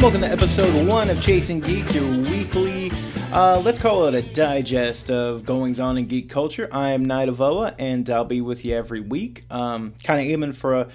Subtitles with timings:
[0.00, 2.90] and welcome to episode one of Chasing Geek, your weekly,
[3.32, 6.70] uh, let's call it a digest of goings on in geek culture.
[6.72, 9.44] I am Knight of Oa, and I'll be with you every week.
[9.50, 10.88] Um, kind of aiming for a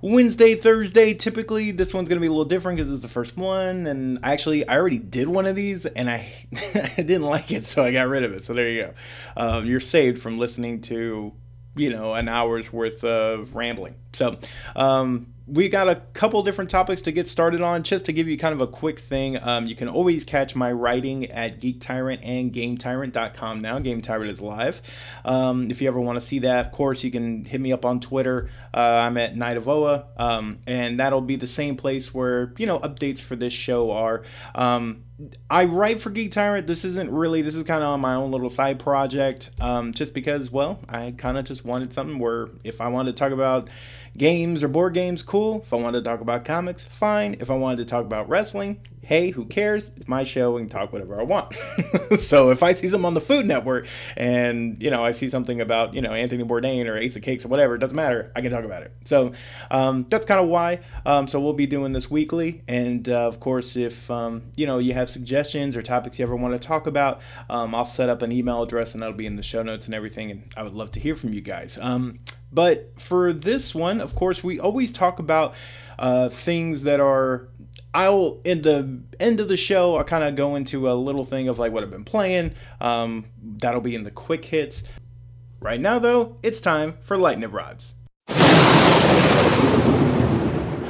[0.00, 1.14] Wednesday, Thursday.
[1.14, 4.66] Typically, this one's gonna be a little different because it's the first one, and actually,
[4.66, 6.26] I already did one of these, and I,
[6.74, 8.44] I didn't like it, so I got rid of it.
[8.44, 8.94] So there you go.
[9.36, 11.32] Um, you're saved from listening to,
[11.76, 13.94] you know, an hour's worth of rambling.
[14.12, 14.38] So,
[14.74, 17.82] um, we got a couple different topics to get started on.
[17.82, 20.72] Just to give you kind of a quick thing, um, you can always catch my
[20.72, 23.78] writing at Geek Tyrant and GameTyrant.com now.
[23.78, 24.80] Game Tyrant is live.
[25.26, 27.84] Um, if you ever want to see that, of course, you can hit me up
[27.84, 28.48] on Twitter.
[28.72, 32.64] Uh, I'm at Knight of Oa, um, and that'll be the same place where you
[32.64, 34.22] know updates for this show are.
[34.54, 35.04] Um,
[35.50, 36.66] I write for Geek Tyrant.
[36.66, 37.42] This isn't really.
[37.42, 40.50] This is kind of on my own little side project, um, just because.
[40.50, 43.68] Well, I kind of just wanted something where if I wanted to talk about
[44.16, 45.62] games or board games, cool.
[45.62, 47.36] If I wanted to talk about comics, fine.
[47.40, 49.90] If I wanted to talk about wrestling, hey, who cares?
[49.96, 51.54] It's my show and talk whatever I want.
[52.16, 55.60] so if I see something on the Food Network and, you know, I see something
[55.60, 58.30] about, you know, Anthony Bourdain or Ace of Cakes or whatever, it doesn't matter.
[58.36, 58.92] I can talk about it.
[59.04, 59.32] So
[59.72, 60.80] um, that's kind of why.
[61.04, 62.62] Um, so we'll be doing this weekly.
[62.68, 66.36] And uh, of course, if, um, you know, you have suggestions or topics you ever
[66.36, 69.34] want to talk about, um, I'll set up an email address and that'll be in
[69.34, 70.30] the show notes and everything.
[70.30, 71.76] And I would love to hear from you guys.
[71.76, 72.20] Um,
[72.52, 75.54] but for this one, of course, we always talk about
[75.98, 77.48] uh, things that are
[77.94, 81.48] I'll in the end of the show I'll kind of go into a little thing
[81.48, 82.54] of like what I've been playing.
[82.80, 84.84] Um, that'll be in the quick hits.
[85.60, 87.94] Right now though, it's time for lightning rods.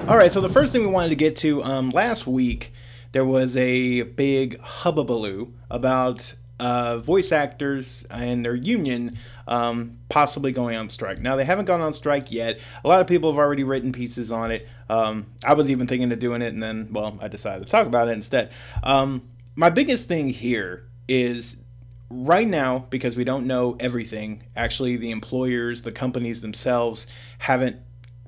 [0.09, 2.73] All right, so the first thing we wanted to get to um, last week,
[3.13, 10.77] there was a big hubbubaloo about uh, voice actors and their union um, possibly going
[10.77, 11.21] on strike.
[11.21, 12.61] Now, they haven't gone on strike yet.
[12.85, 14.69] A lot of people have already written pieces on it.
[14.93, 17.87] Um, I was even thinking of doing it, and then, well, I decided to talk
[17.87, 18.51] about it instead.
[18.83, 19.23] Um,
[19.57, 21.65] my biggest thing here is
[22.11, 27.07] right now, because we don't know everything, actually, the employers, the companies themselves
[27.39, 27.77] haven't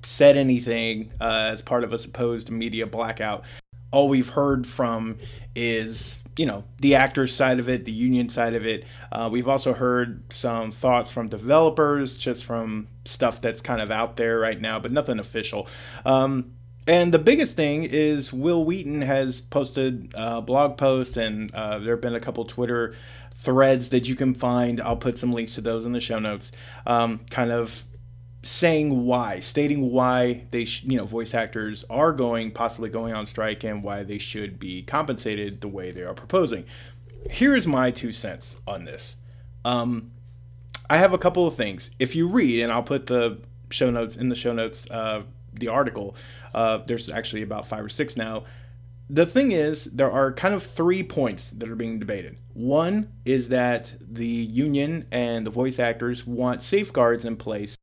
[0.03, 3.45] said anything uh, as part of a supposed media blackout.
[3.91, 5.19] All we've heard from
[5.57, 8.85] is you know the actors side of it the union side of it.
[9.13, 14.17] Uh, we've also heard some thoughts from developers just from stuff that's kind of out
[14.17, 15.69] there right now but nothing official.
[16.05, 16.55] Um,
[16.87, 21.95] and the biggest thing is Wil Wheaton has posted uh, blog posts and uh, there
[21.95, 22.95] have been a couple twitter
[23.35, 24.81] threads that you can find.
[24.81, 26.53] I'll put some links to those in the show notes.
[26.87, 27.85] Um, kind of
[28.45, 33.27] saying why, stating why they, sh- you know, voice actors are going, possibly going on
[33.27, 36.65] strike, and why they should be compensated the way they are proposing.
[37.31, 39.17] Here's my two cents on this.
[39.65, 40.11] Um,
[40.89, 41.91] I have a couple of things.
[41.99, 43.39] If you read, and I'll put the
[43.71, 45.23] show notes in the show notes, uh,
[45.55, 46.17] the article.
[46.55, 48.45] Uh, there's actually about five or six now.
[49.11, 52.39] The thing is, there are kind of three points that are being debated.
[52.55, 57.77] One is that the union and the voice actors want safeguards in place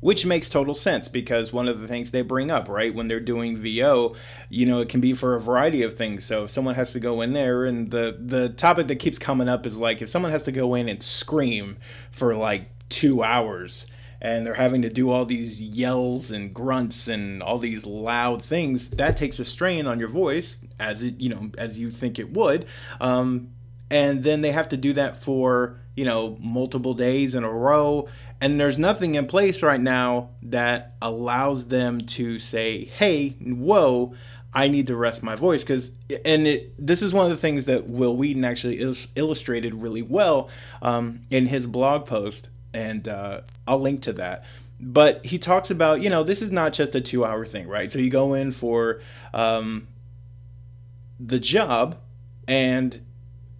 [0.00, 3.20] which makes total sense because one of the things they bring up right when they're
[3.20, 4.14] doing vo
[4.48, 6.24] you know it can be for a variety of things.
[6.24, 9.48] So if someone has to go in there and the the topic that keeps coming
[9.48, 11.78] up is like if someone has to go in and scream
[12.10, 13.86] for like two hours
[14.20, 18.90] and they're having to do all these yells and grunts and all these loud things
[18.90, 22.32] that takes a strain on your voice as it you know as you think it
[22.32, 22.66] would.
[23.00, 23.50] Um,
[23.90, 28.08] and then they have to do that for you know multiple days in a row
[28.40, 34.14] and there's nothing in place right now that allows them to say, hey, whoa,
[34.52, 35.64] I need to rest my voice.
[35.64, 35.92] Because,
[36.24, 40.02] and it, this is one of the things that Wil Wheaton actually is illustrated really
[40.02, 40.50] well
[40.82, 42.48] um, in his blog post.
[42.72, 44.44] And uh, I'll link to that.
[44.80, 47.90] But he talks about, you know, this is not just a two hour thing, right?
[47.90, 49.00] So you go in for
[49.34, 49.88] um,
[51.18, 51.98] the job,
[52.46, 53.00] and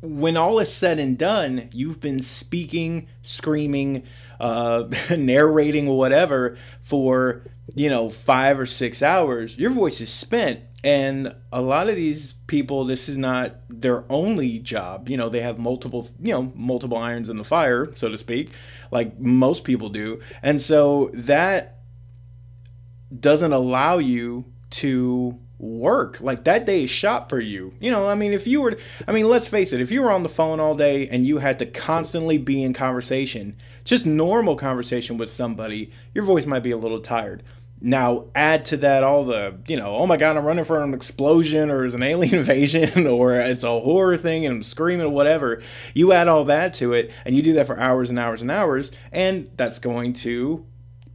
[0.00, 4.04] when all is said and done, you've been speaking, screaming,
[4.40, 7.42] uh, narrating whatever for
[7.74, 10.60] you know five or six hours, your voice is spent.
[10.84, 15.08] And a lot of these people, this is not their only job.
[15.08, 18.50] You know, they have multiple, you know, multiple irons in the fire, so to speak,
[18.92, 20.20] like most people do.
[20.40, 21.78] And so that
[23.18, 26.20] doesn't allow you to work.
[26.20, 27.74] Like that day is shot for you.
[27.80, 28.76] You know i mean if you were
[29.06, 31.38] i mean let's face it if you were on the phone all day and you
[31.38, 36.70] had to constantly be in conversation just normal conversation with somebody your voice might be
[36.70, 37.42] a little tired.
[37.80, 40.94] Now add to that all the you know oh my god i'm running for an
[40.94, 45.10] explosion or there's an alien invasion or it's a horror thing and i'm screaming or
[45.10, 45.62] whatever.
[45.94, 48.50] You add all that to it and you do that for hours and hours and
[48.50, 50.64] hours and that's going to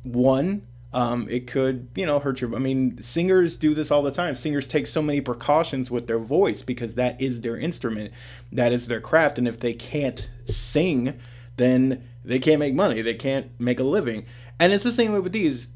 [0.04, 4.12] one um, it could you know hurt your i mean singers do this all the
[4.12, 4.36] time.
[4.36, 8.14] Singers take so many precautions with their voice because that is their instrument.
[8.52, 9.38] That is their craft.
[9.38, 11.20] And if they can't sing
[11.56, 13.02] then they can't make money.
[13.02, 14.26] They can't make a living.
[14.60, 15.68] And it's the same way with these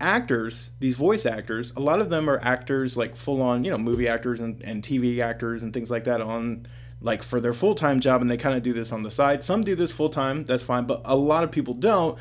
[0.00, 1.72] actors these voice actors.
[1.76, 4.82] A lot of them are actors like full on you know movie actors and, and
[4.82, 6.66] tv actors and things like that on
[7.00, 8.22] like for their full-time job.
[8.22, 9.42] And they kind of do this on the side.
[9.42, 10.44] Some do this full-time.
[10.44, 10.86] That's fine.
[10.86, 12.18] But a lot of people don't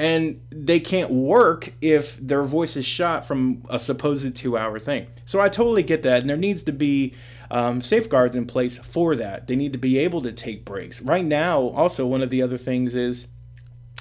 [0.00, 5.06] and they can't work if their voice is shot from a supposed two hour thing.
[5.26, 7.14] So I totally get that, and there needs to be
[7.50, 9.46] um, safeguards in place for that.
[9.46, 11.02] They need to be able to take breaks.
[11.02, 13.26] Right now, also, one of the other things is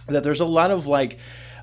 [0.08, 1.18] that there's a lot of like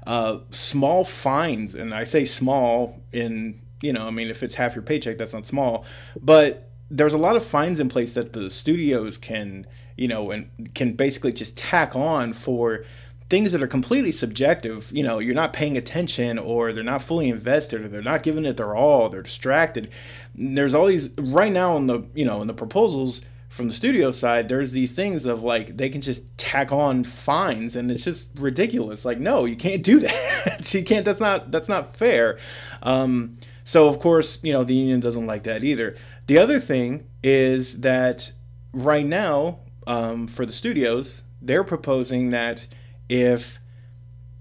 [0.07, 4.75] uh, small fines, and I say small in, you know, I mean, if it's half
[4.75, 5.87] your paycheck, that's not small,
[6.21, 9.67] but there's a lot of fines in place that the studios can,
[9.97, 12.85] you know, and can basically just tack on for
[13.29, 17.29] things that are completely subjective you know you're not paying attention or they're not fully
[17.29, 19.91] invested or they're not giving it their all they're distracted.
[20.35, 24.11] There's all these right now in the you know in the proposals from the studio
[24.11, 28.39] side there's these things of like they can just tack on fines and it's just
[28.39, 29.05] ridiculous.
[29.05, 30.75] Like no you can't do that.
[30.75, 32.39] You can't that's not that's not fair.
[32.83, 35.97] Um, so of course you know the union doesn't like that either.
[36.29, 38.33] The other thing is that
[38.73, 42.67] right now um, for the studios they're proposing that
[43.09, 43.61] if,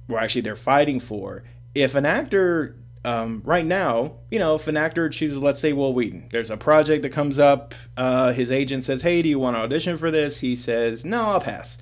[0.07, 1.43] well, actually, they're fighting for
[1.75, 5.93] if an actor um, right now, you know, if an actor chooses, let's say, Wil
[5.93, 9.55] Wheaton, there's a project that comes up, uh, his agent says, Hey, do you want
[9.57, 10.39] to audition for this?
[10.39, 11.77] He says, No, I'll pass.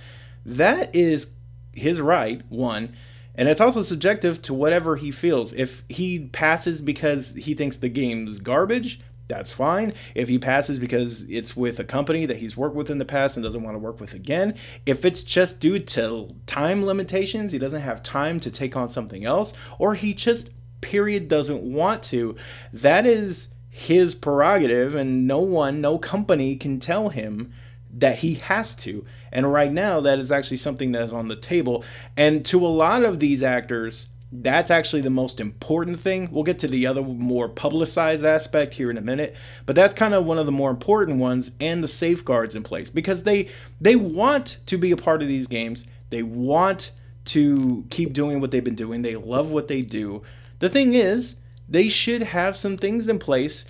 [0.46, 1.36] That is
[1.72, 2.96] his right, one.
[3.36, 5.54] And it's also subjective to whatever he feels.
[5.54, 9.94] If he passes because he thinks the game's garbage, that's fine.
[10.16, 13.38] If he passes because it's with a company that he's worked with in the past
[13.38, 14.56] and doesn't want to work with again,
[14.86, 19.26] if it's just due to time limitations, he doesn't have time to take on something
[19.26, 22.36] else, or he just period doesn't want to,
[22.74, 27.54] that is his prerogative, and no one, no company can tell him
[27.90, 29.06] that he has to.
[29.32, 31.84] And right now, that is actually something that is on the table.
[32.18, 34.08] And to a lot of these actors,
[34.42, 36.30] that's actually the most important thing.
[36.32, 39.36] We'll get to the other more publicized aspect here in a minute,
[39.66, 42.90] but that's kind of one of the more important ones and the safeguards in place
[42.90, 43.50] because they
[43.80, 45.86] they want to be a part of these games.
[46.10, 46.92] They want
[47.26, 49.04] to keep doing what they've been doing.
[49.04, 50.24] They love what they do.
[50.60, 51.38] The thing is,
[51.70, 53.66] they should have some things in place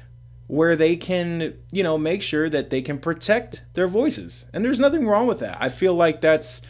[0.47, 4.45] where they can, you know, make sure that they can protect their voices.
[4.53, 5.57] And there's nothing wrong with that.
[5.59, 6.61] I feel like that's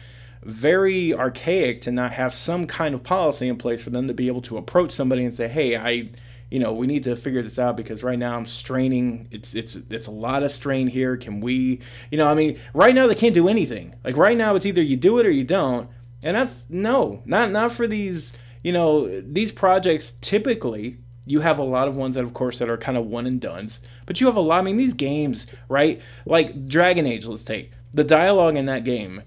[0.44, 4.26] very archaic to not have some kind of policy in place for them to be
[4.28, 6.10] able to approach somebody and say, "Hey, I,
[6.50, 9.28] you know, we need to figure this out because right now I'm straining.
[9.30, 11.16] It's it's it's a lot of strain here.
[11.16, 11.80] Can we,
[12.10, 13.94] you know, I mean, right now they can't do anything.
[14.04, 15.88] Like right now it's either you do it or you don't.
[16.22, 18.32] And that's no, not not for these,
[18.62, 22.68] you know, these projects typically you have a lot of ones that of course that
[22.68, 25.46] are kind of one and dones but you have a lot i mean these games
[25.68, 29.22] right like dragon age let's take the dialogue in that game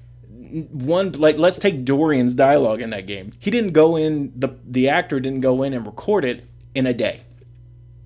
[0.71, 3.31] one like let's take Dorian's dialogue in that game.
[3.39, 6.45] He didn't go in the the actor didn't go in and record it
[6.75, 7.21] in a day.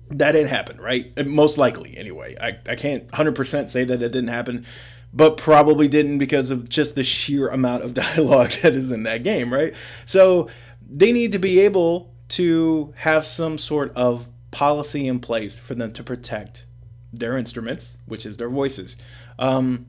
[0.08, 1.26] That didn't happen, right?
[1.26, 2.36] Most likely, anyway.
[2.38, 4.66] I, I can't 100% say that it didn't happen,
[5.12, 9.22] but probably didn't because of just the sheer amount of dialogue that is in that
[9.22, 9.74] game, right?
[10.04, 10.50] So
[10.86, 15.92] they need to be able to have some sort of policy in place for them
[15.92, 16.66] to protect
[17.12, 18.96] their instruments, which is their voices.
[19.38, 19.86] Um,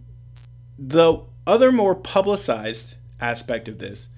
[0.77, 4.09] the other more publicized aspect of this,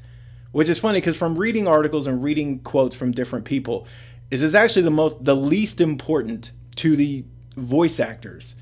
[0.52, 3.88] which is funny because from reading articles and reading quotes from different people,
[4.32, 8.56] is is actually the most the least important to the voice actors.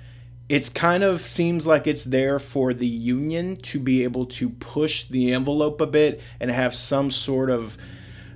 [0.49, 5.05] It's kind of seems like it's there for the union to be able to push
[5.05, 7.77] the envelope a bit and have some sort of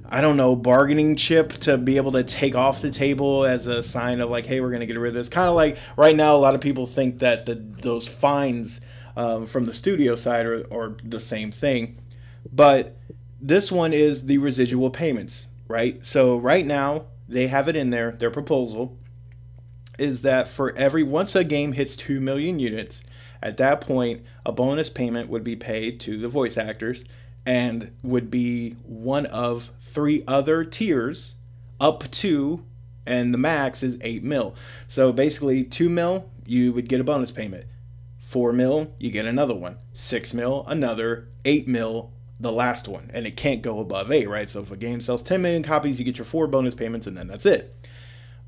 [0.09, 3.83] I don't know, bargaining chip to be able to take off the table as a
[3.83, 5.27] sign of like, hey, we're to get rid of this.
[5.27, 8.79] Kind of like right now, a lot of people think that the, those fines
[9.17, 11.97] um, from the studio side or, or the same thing.
[12.53, 12.95] But
[13.41, 16.05] this one is the residual payments, right?
[16.05, 18.11] So right now they have it in there.
[18.11, 18.95] Their proposal
[19.97, 23.03] is that for every once a game hits 2 million units,
[23.41, 27.03] at that point a bonus payment would be paid to the voice actors
[27.43, 31.35] and would be one of three other tiers
[31.79, 32.63] up to
[33.07, 34.53] and the max is 8 mil.
[34.87, 37.65] So basically 2 mil you would get a bonus payment.
[38.27, 39.77] 4 mil, you get another one.
[39.93, 41.29] 6 mil, another.
[41.45, 43.09] 8 mil, the last one.
[43.13, 44.49] And it can't go above 8, right?
[44.49, 47.15] So if a game sells 10 million copies, you get your four bonus payments and
[47.15, 47.73] then that's it.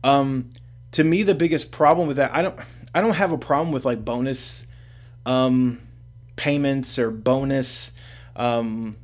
[0.03, 0.49] Um,
[0.91, 2.59] to me the biggest problem with that, I don't
[2.93, 4.67] I don't have a problem with like bonus
[5.25, 5.79] um,
[6.35, 7.93] payments or bonus
[8.35, 8.97] um,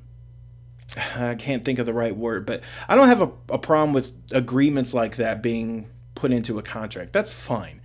[1.16, 4.12] I can't think of the right word, but I don't have a, a problem with
[4.34, 7.14] agreements like that being put into a contract.
[7.14, 7.80] That's fine.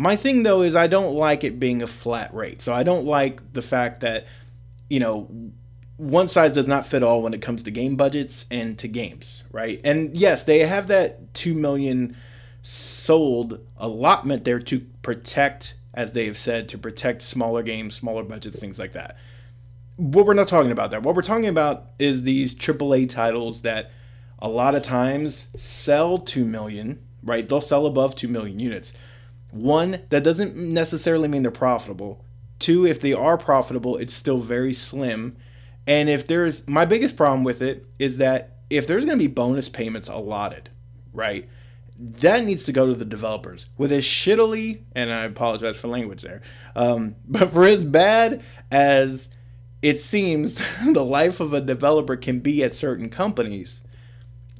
[0.00, 2.62] My thing though is I don't like it being a flat rate.
[2.62, 4.26] So I don't like the fact that,
[4.88, 5.28] you know,
[5.98, 9.44] one size does not fit all when it comes to game budgets and to games,
[9.52, 9.78] right?
[9.84, 12.16] And yes, they have that 2 million
[12.62, 18.58] sold allotment there to protect as they have said to protect smaller games, smaller budgets,
[18.58, 19.18] things like that.
[19.96, 21.02] What we're not talking about that.
[21.02, 23.90] What we're talking about is these AAA titles that
[24.38, 27.46] a lot of times sell 2 million, right?
[27.46, 28.94] They'll sell above 2 million units.
[29.52, 32.24] One, that doesn't necessarily mean they're profitable.
[32.58, 35.36] Two, if they are profitable, it's still very slim.
[35.86, 39.32] And if there's my biggest problem with it is that if there's going to be
[39.32, 40.70] bonus payments allotted,
[41.12, 41.48] right?
[41.98, 43.68] That needs to go to the developers.
[43.76, 46.42] With as shittily, and I apologize for language there,
[46.76, 49.30] um, but for as bad as
[49.82, 53.80] it seems the life of a developer can be at certain companies,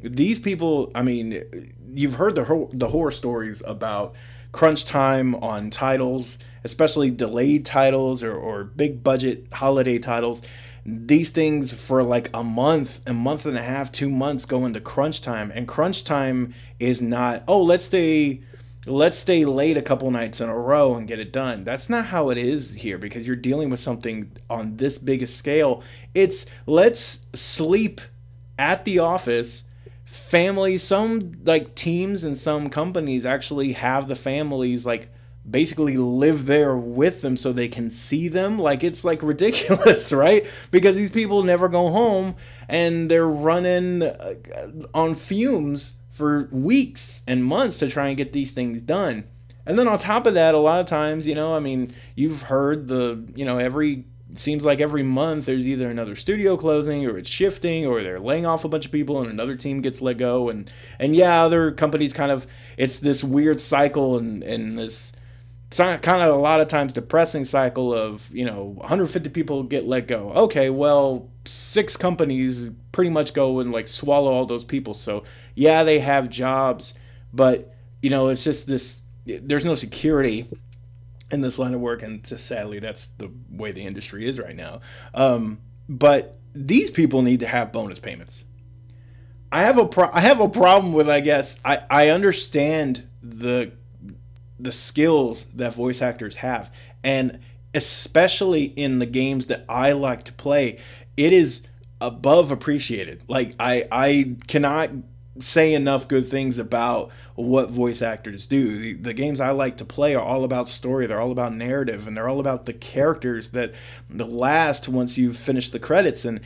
[0.02, 4.14] these people, I mean, you've heard the, the horror stories about
[4.52, 10.42] crunch time on titles, especially delayed titles or, or big budget holiday titles.
[10.84, 14.80] These things for like a month, a month and a half, two months go into
[14.80, 15.52] crunch time.
[15.54, 18.42] And crunch time is not, oh, let's stay
[18.86, 21.64] let's stay late a couple nights in a row and get it done.
[21.64, 25.26] That's not how it is here because you're dealing with something on this big a
[25.26, 25.82] scale.
[26.14, 28.00] It's let's sleep
[28.58, 29.64] at the office
[30.10, 35.08] families some like teams and some companies actually have the families like
[35.48, 38.58] basically live there with them so they can see them.
[38.58, 40.44] Like it's like ridiculous right?
[40.72, 42.34] Because these people never go home
[42.68, 44.34] and they're running uh,
[44.92, 49.28] on fumes for weeks and months to try and get these things done.
[49.64, 52.42] And then on top of that a lot of times you know i mean you've
[52.42, 57.18] heard the you know every seems like every month there's either another studio closing or
[57.18, 60.18] it's shifting or they're laying off a bunch of people and another team gets let
[60.18, 60.48] go.
[60.48, 62.46] And and yeah other companies kind of
[62.76, 65.12] it's this weird cycle and and this
[65.70, 70.06] kind of a lot of times depressing cycle of you know 150 people get let
[70.06, 70.30] go.
[70.32, 74.94] Okay well six companies pretty much go and like swallow all those people.
[74.94, 76.94] So yeah they have jobs
[77.32, 80.48] but you know it's just this there's no security
[81.30, 84.56] in this line of work, and just sadly, that's the way the industry is right
[84.56, 84.80] now.
[85.14, 88.44] Um, but these people need to have bonus payments.
[89.52, 93.72] I have a pro- I have a problem with I guess I, I understand the
[94.58, 96.70] the skills that voice actors have
[97.02, 97.40] and
[97.74, 100.78] especially in the games that I like to play
[101.16, 101.66] it is
[102.00, 104.90] above appreciated like I I cannot
[105.38, 107.10] say enough good things about
[107.40, 108.78] what voice actors do.
[108.78, 112.06] The, the, games I like to play are all about story, they're all about narrative,
[112.06, 113.74] and they're all about the characters that
[114.08, 116.40] the last once you've finished the credits and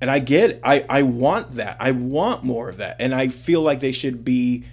[0.00, 1.76] and I get I I want that.
[1.80, 2.96] I want more of that.
[3.00, 4.64] And I feel like they should be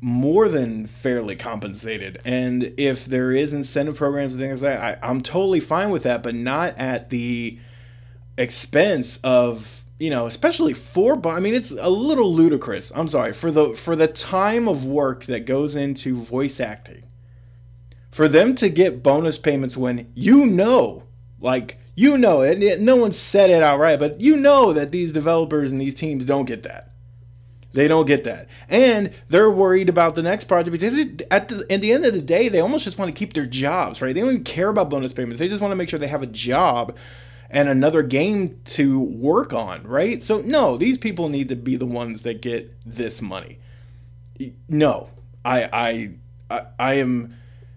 [0.00, 2.20] more than fairly compensated.
[2.24, 6.02] And if there is incentive programs and things like that, I, I'm totally fine with
[6.02, 7.58] that, but not at the
[8.36, 12.90] expense of you know, especially for I mean it's a little ludicrous.
[12.90, 17.04] I'm sorry for the for the time of work that goes into voice acting.
[18.10, 21.04] For them to get bonus payments when you know,
[21.38, 25.12] like you know it, it no one said it outright, but you know that these
[25.12, 26.90] developers and these teams don't get that.
[27.72, 31.64] They don't get that, and they're worried about the next project because it, at the
[31.70, 34.12] at the end of the day, they almost just want to keep their jobs, right?
[34.12, 35.38] They don't even care about bonus payments.
[35.38, 36.96] They just want to make sure they have a job
[37.52, 40.22] and another game to work on, right?
[40.22, 43.58] So no, these people need to be the ones that get this money.
[44.68, 45.10] No,
[45.44, 46.14] I I
[46.50, 47.36] I, I am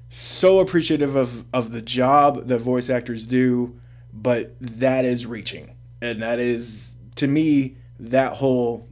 [0.10, 3.78] so appreciative of of the job that voice actors do,
[4.14, 8.88] but that is reaching, and that is to me that whole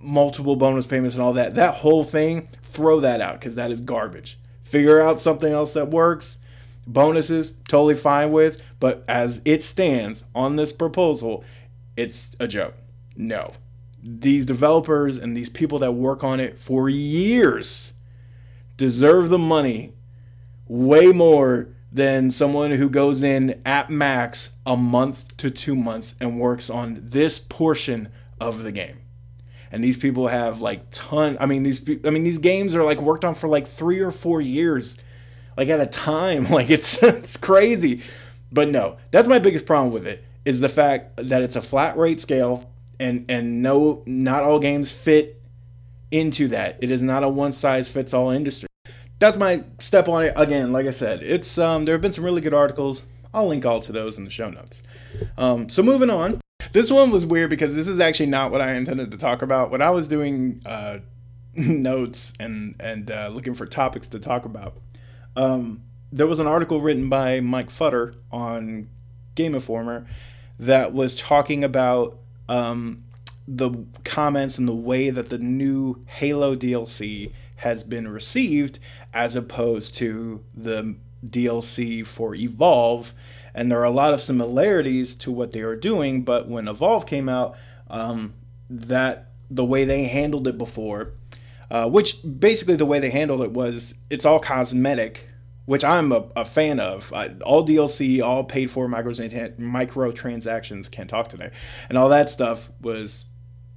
[0.00, 3.80] multiple bonus payments and all that that whole thing throw that out because that is
[3.80, 6.38] garbage figure out something else that works
[6.86, 11.44] bonuses totally fine with but as it stands on this proposal,
[11.96, 12.74] it's a joke.
[13.16, 13.52] No.
[14.02, 17.92] These developers and these people that work on it for years
[18.76, 19.92] deserve the money
[20.66, 26.40] way more than someone who goes in at max a month to two months and
[26.40, 28.08] works on this portion
[28.40, 28.98] of the game.
[29.70, 31.36] And these people have like ton.
[31.38, 31.88] I mean these.
[32.04, 34.98] I mean these games are like worked on for like three or four years,
[35.56, 36.46] like at a time.
[36.50, 38.02] Like it's it's crazy.
[38.50, 41.96] But no, that's my biggest problem with it is the fact that it's a flat
[41.96, 45.40] rate scale and and no not all games fit
[46.10, 46.76] into that.
[46.80, 48.68] It is not a one size fits all industry.
[49.18, 50.32] That's my step on it.
[50.36, 53.04] Again, like I said, it's um there have been some really good articles.
[53.34, 54.82] I'll link all to those in the show notes.
[55.38, 56.40] Um, so moving on.
[56.72, 59.70] this one was weird because this is actually not what I intended to talk about.
[59.70, 60.98] When I was doing uh,
[61.54, 64.74] notes and and uh, looking for topics to talk about,
[65.36, 68.88] um, there was an article written by Mike Futter on
[69.34, 70.06] Game Informer
[70.58, 73.04] that was talking about um,
[73.48, 78.78] the comments and the way that the new Halo DLC has been received
[79.14, 83.14] as opposed to the DLC for Evolve.
[83.54, 87.06] And there are a lot of similarities to what they are doing, but when Evolve
[87.06, 87.56] came out,
[87.88, 88.34] um,
[88.68, 91.12] that the way they handled it before,
[91.72, 95.26] uh, which basically the way they handled it was it's all cosmetic,
[95.64, 97.10] which I'm a, a fan of.
[97.14, 101.50] I, all DLC, all paid for micro microtransactions, can't talk today,
[101.88, 103.24] and all that stuff was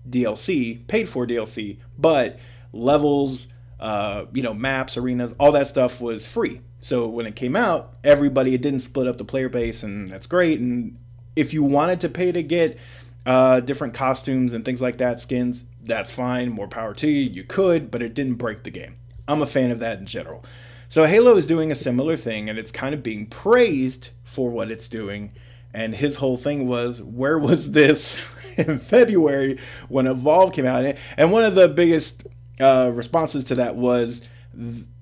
[0.10, 2.38] DLC, paid for DLC, but
[2.74, 3.48] levels,
[3.80, 6.60] uh, you know, maps, arenas, all that stuff was free.
[6.80, 10.28] So when it came out, everybody it didn't split up the player base, and that's
[10.28, 10.60] great.
[10.60, 11.00] And
[11.38, 12.78] if you wanted to pay to get
[13.26, 16.52] uh, different costumes and things like that, skins, that's fine.
[16.52, 17.30] More power to you.
[17.30, 18.98] You could, but it didn't break the game.
[19.28, 20.44] I'm a fan of that in general.
[20.88, 24.72] So Halo is doing a similar thing, and it's kind of being praised for what
[24.72, 25.32] it's doing.
[25.74, 28.20] And his whole thing was, where was this
[28.58, 29.58] in February
[29.90, 30.96] when Evolve came out?
[31.18, 32.28] And one of the biggest
[32.60, 34.28] uh, responses to that was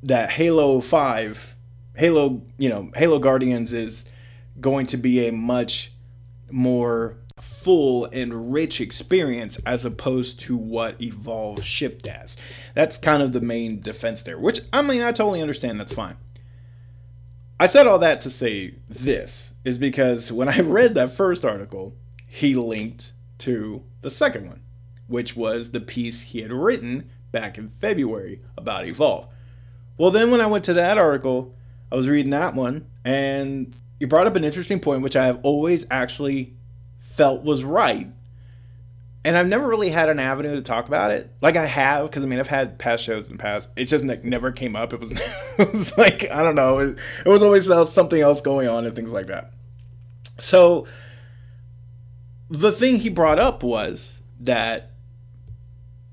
[0.03, 1.55] that Halo 5,
[1.95, 4.09] Halo, you know, Halo Guardians is
[4.59, 5.91] going to be a much
[6.49, 12.37] more full and rich experience as opposed to what Evolve shipped as.
[12.73, 15.79] That's kind of the main defense there, which I mean, I totally understand.
[15.79, 16.15] That's fine.
[17.59, 21.95] I said all that to say this is because when I read that first article,
[22.27, 24.61] he linked to the second one,
[25.07, 29.27] which was the piece he had written back in February about Evolve.
[29.97, 31.55] Well, then when I went to that article,
[31.91, 35.39] I was reading that one, and he brought up an interesting point, which I have
[35.43, 36.55] always actually
[37.15, 38.07] felt was right.
[39.25, 41.31] And I've never really had an avenue to talk about it.
[41.41, 43.69] Like I have, because I mean, I've had past shows in the past.
[43.77, 44.91] It just like never came up.
[44.91, 45.11] It was,
[45.57, 46.79] it was like, I don't know.
[46.79, 49.51] It, it was always something else going on and things like that.
[50.39, 50.87] So
[52.49, 54.91] the thing he brought up was that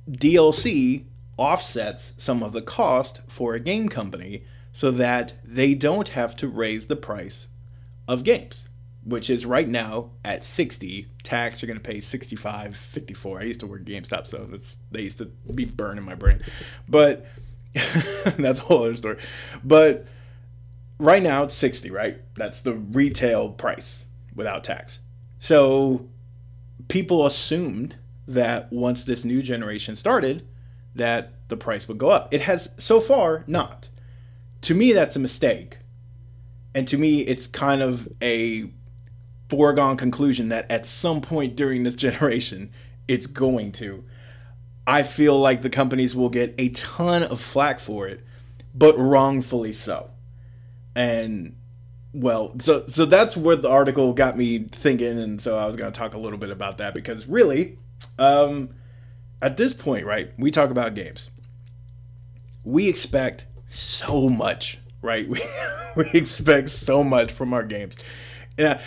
[0.09, 1.05] DLC
[1.37, 6.47] offsets some of the cost for a game company so that they don't have to
[6.47, 7.49] raise the price
[8.07, 8.69] of games
[9.05, 13.61] which is right now at 60 tax you're going to pay 65 54 i used
[13.61, 16.43] to work gamestop so that's they used to be burning my brain.
[16.89, 17.27] But
[17.75, 19.19] that's a whole other story.
[19.63, 20.07] But
[20.99, 22.21] right now it's 60 right?
[22.35, 25.01] That's the retail price without tax.
[25.39, 26.09] So
[26.89, 27.97] people assumed
[28.29, 30.47] that once this new generation started
[30.95, 32.33] that the price would go up.
[32.33, 33.89] It has so far not.
[34.63, 35.79] To me that's a mistake.
[36.75, 38.71] And to me it's kind of a
[39.51, 42.71] foregone conclusion that at some point during this generation,
[43.09, 44.05] it's going to.
[44.87, 48.25] I feel like the companies will get a ton of flack for it,
[48.75, 50.11] but wrongfully so.
[50.95, 51.57] And
[52.13, 55.93] well, so so that's where the article got me thinking, and so I was going
[55.93, 57.79] to talk a little bit about that because really,
[58.19, 58.71] um,
[59.43, 61.31] at this point, right, we talk about games.
[62.65, 65.29] We expect so much, right?
[65.97, 67.97] We, we expect so much from our games.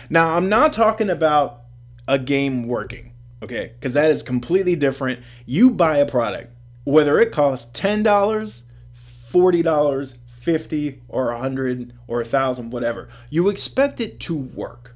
[0.09, 1.61] Now, I'm not talking about
[2.07, 3.71] a game working, okay?
[3.73, 5.21] Because that is completely different.
[5.45, 8.03] You buy a product, whether it costs $10,
[8.95, 14.93] $40, 50 or a 100 or a 1000 whatever you expect it to work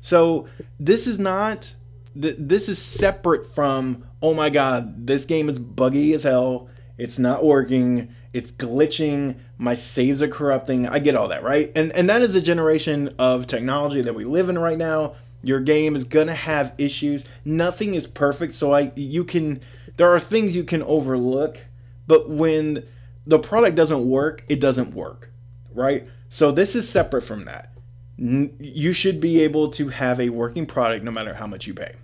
[0.00, 0.48] so
[0.80, 1.74] this is not
[2.14, 7.44] this is separate from oh my god this game is buggy as hell it's not
[7.44, 10.86] working it's glitching, my saves are corrupting.
[10.86, 11.72] I get all that, right?
[11.74, 15.14] And and that is a generation of technology that we live in right now.
[15.42, 17.24] Your game is going to have issues.
[17.46, 19.62] Nothing is perfect, so I you can
[19.96, 21.60] there are things you can overlook,
[22.06, 22.84] but when
[23.26, 25.30] the product doesn't work, it doesn't work,
[25.72, 26.06] right?
[26.28, 27.72] So this is separate from that.
[28.18, 31.94] You should be able to have a working product no matter how much you pay.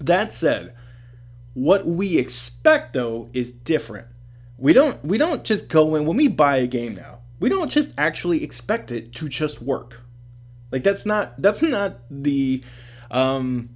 [0.00, 0.74] That said,
[1.52, 4.06] what we expect though is different
[4.62, 7.18] we don't we don't just go in when we buy a game now.
[7.40, 10.00] We don't just actually expect it to just work.
[10.70, 12.62] Like that's not that's not the
[13.10, 13.70] um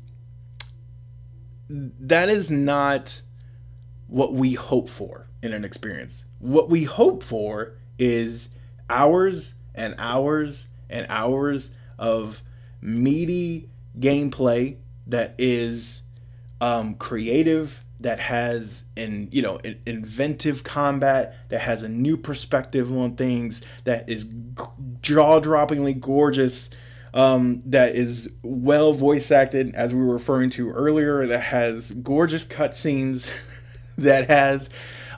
[1.68, 3.20] that is not
[4.06, 6.24] what we hope for in an experience.
[6.38, 8.50] What we hope for is
[8.88, 12.42] hours and hours and hours of
[12.80, 13.68] meaty
[13.98, 14.76] gameplay
[15.08, 16.02] that is
[16.60, 22.92] um, creative that has an you know an inventive combat that has a new perspective
[22.92, 24.26] on things that is
[25.00, 26.70] jaw-droppingly gorgeous
[27.16, 32.44] um, that is well voice acted, as we were referring to earlier, that has gorgeous
[32.44, 33.32] cutscenes,
[33.98, 34.68] that has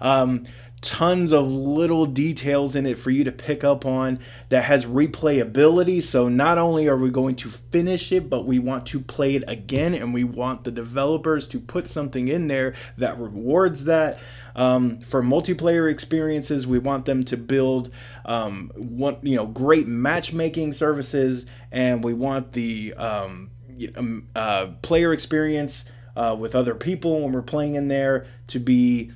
[0.00, 0.44] um,
[0.80, 6.02] tons of little details in it for you to pick up on that has replayability.
[6.02, 9.44] So not only are we going to finish it, but we want to play it
[9.48, 14.18] again and we want the developers to put something in there that rewards that.
[14.54, 17.90] Um, for multiplayer experiences, we want them to build
[18.24, 23.50] um, one, you know, great matchmaking services, and we want the um,
[23.94, 29.12] um uh, player experience uh, with other people when we're playing in there to be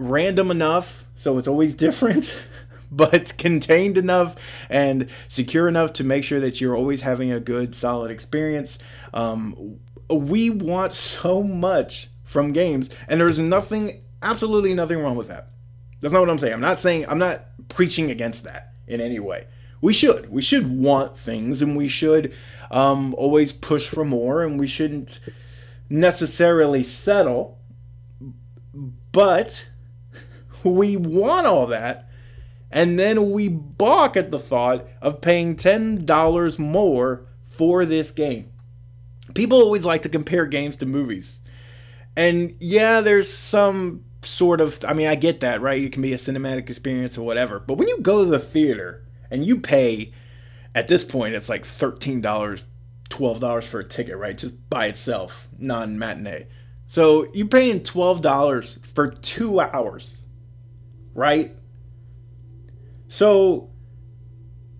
[0.00, 2.36] random enough, so it's always different,
[2.90, 4.36] but contained enough
[4.68, 8.78] and secure enough to make sure that you're always having a good, solid experience.
[9.12, 15.48] Um, we want so much from games, and there's nothing, absolutely nothing wrong with that.
[16.00, 16.54] That's not what I'm saying.
[16.54, 19.46] I'm not saying, I'm not preaching against that in any way.
[19.82, 20.30] We should.
[20.30, 22.34] We should want things, and we should
[22.70, 25.20] um, always push for more, and we shouldn't
[25.88, 27.58] necessarily settle.
[29.12, 29.69] But
[30.64, 32.08] we want all that,
[32.70, 38.50] and then we balk at the thought of paying $10 more for this game.
[39.34, 41.40] People always like to compare games to movies.
[42.16, 45.82] And yeah, there's some sort of, I mean, I get that, right?
[45.82, 47.60] It can be a cinematic experience or whatever.
[47.60, 50.12] But when you go to the theater and you pay,
[50.74, 52.22] at this point, it's like $13,
[53.08, 54.36] $12 for a ticket, right?
[54.36, 56.46] Just by itself, non matinee.
[56.86, 60.19] So you're paying $12 for two hours
[61.14, 61.54] right?
[63.08, 63.70] So,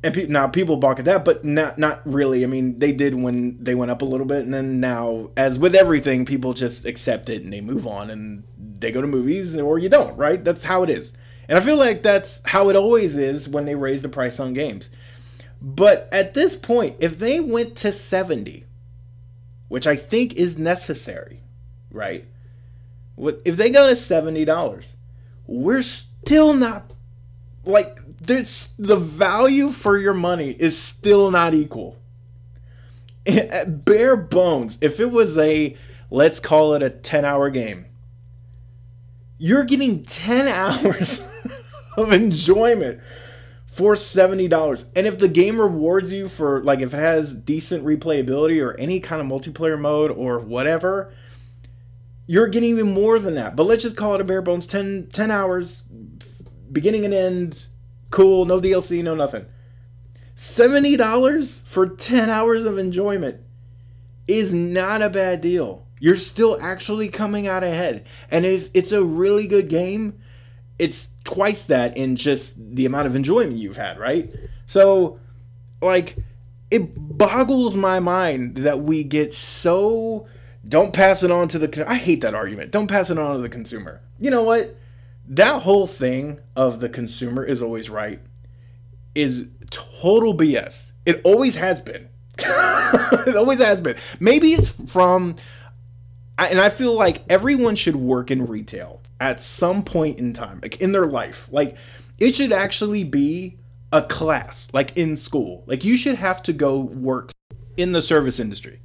[0.02, 2.44] and pe- now people balk at that, but not not really.
[2.44, 5.58] I mean, they did when they went up a little bit, and then now, as
[5.58, 9.56] with everything, people just accept it and they move on, and they go to movies
[9.56, 10.42] or you don't, right?
[10.42, 11.12] That's how it is.
[11.48, 14.52] And I feel like that's how it always is when they raise the price on
[14.52, 14.88] games.
[15.60, 18.64] But at this point, if they went to 70,
[19.68, 21.42] which I think is necessary,
[21.90, 22.26] right?
[23.18, 24.94] If they go to $70,
[25.46, 25.82] we're
[26.24, 26.92] still not
[27.64, 31.96] like there's the value for your money is still not equal.
[33.26, 35.76] At bare bones, if it was a
[36.10, 37.86] let's call it a 10 hour game,
[39.38, 40.48] you're getting 10
[40.86, 41.26] hours
[41.96, 43.00] of enjoyment
[43.66, 44.84] for $70.
[44.96, 49.00] And if the game rewards you for like if it has decent replayability or any
[49.00, 51.12] kind of multiplayer mode or whatever,
[52.30, 53.56] you're getting even more than that.
[53.56, 55.82] But let's just call it a bare bones 10, 10 hours,
[56.70, 57.66] beginning and end,
[58.10, 59.46] cool, no DLC, no nothing.
[60.36, 63.40] $70 for 10 hours of enjoyment
[64.28, 65.84] is not a bad deal.
[65.98, 68.06] You're still actually coming out ahead.
[68.30, 70.20] And if it's a really good game,
[70.78, 74.32] it's twice that in just the amount of enjoyment you've had, right?
[74.66, 75.18] So,
[75.82, 76.16] like,
[76.70, 80.28] it boggles my mind that we get so
[80.68, 81.84] don't pass it on to the.
[81.88, 82.70] I hate that argument.
[82.70, 84.00] Don't pass it on to the consumer.
[84.18, 84.76] You know what?
[85.26, 88.20] That whole thing of the consumer is always right
[89.14, 90.92] is total BS.
[91.06, 92.08] It always has been.
[92.38, 93.96] it always has been.
[94.18, 95.36] Maybe it's from,
[96.38, 100.80] and I feel like everyone should work in retail at some point in time, like
[100.80, 101.48] in their life.
[101.50, 101.76] Like
[102.18, 103.58] it should actually be
[103.92, 105.64] a class, like in school.
[105.66, 107.32] Like you should have to go work
[107.76, 108.80] in the service industry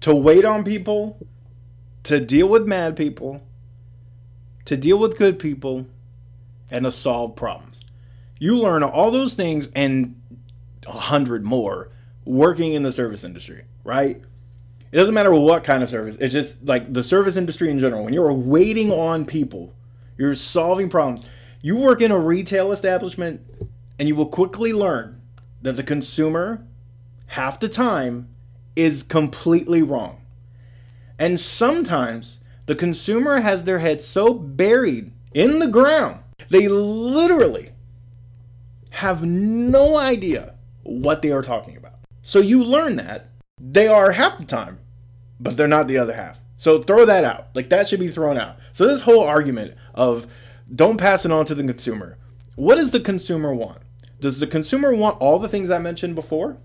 [0.00, 1.18] to wait on people,
[2.04, 3.42] to deal with mad people,
[4.64, 5.86] to deal with good people,
[6.70, 7.80] and to solve problems.
[8.38, 10.20] You learn all those things and
[10.86, 11.90] a hundred more
[12.24, 14.22] working in the service industry, right?
[14.90, 16.16] It doesn't matter what kind of service.
[16.16, 18.04] It's just like the service industry in general.
[18.04, 19.74] When you're waiting on people,
[20.16, 21.26] you're solving problems.
[21.60, 23.40] You work in a retail establishment
[23.98, 25.20] and you will quickly learn
[25.62, 26.64] that the consumer,
[27.26, 28.28] half the time,
[28.78, 30.22] is completely wrong.
[31.18, 37.70] And sometimes the consumer has their head so buried in the ground, they literally
[38.90, 41.94] have no idea what they are talking about.
[42.22, 44.78] So you learn that they are half the time,
[45.40, 46.38] but they're not the other half.
[46.56, 47.48] So throw that out.
[47.54, 48.58] Like that should be thrown out.
[48.72, 50.28] So this whole argument of
[50.72, 52.16] don't pass it on to the consumer.
[52.54, 53.82] What does the consumer want?
[54.20, 56.58] Does the consumer want all the things I mentioned before?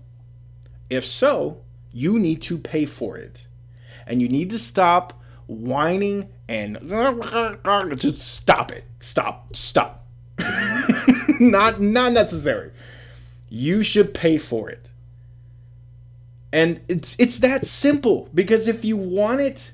[0.90, 1.63] If so,
[1.94, 3.46] you need to pay for it.
[4.06, 6.78] And you need to stop whining and
[7.96, 8.84] just stop it.
[9.00, 9.56] Stop.
[9.56, 10.04] Stop.
[11.40, 12.72] not not necessary.
[13.48, 14.90] You should pay for it.
[16.52, 19.72] And it's it's that simple because if you want it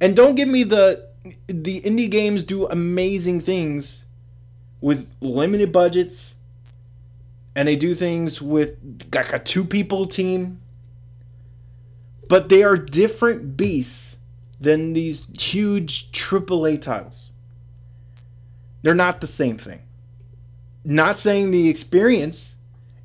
[0.00, 1.08] and don't give me the
[1.46, 4.04] the indie games do amazing things
[4.80, 6.36] with limited budgets
[7.54, 8.76] and they do things with
[9.14, 10.60] like a two people team.
[12.28, 14.16] But they are different beasts
[14.60, 17.30] than these huge AAA titles.
[18.82, 19.80] They're not the same thing.
[20.84, 22.54] Not saying the experience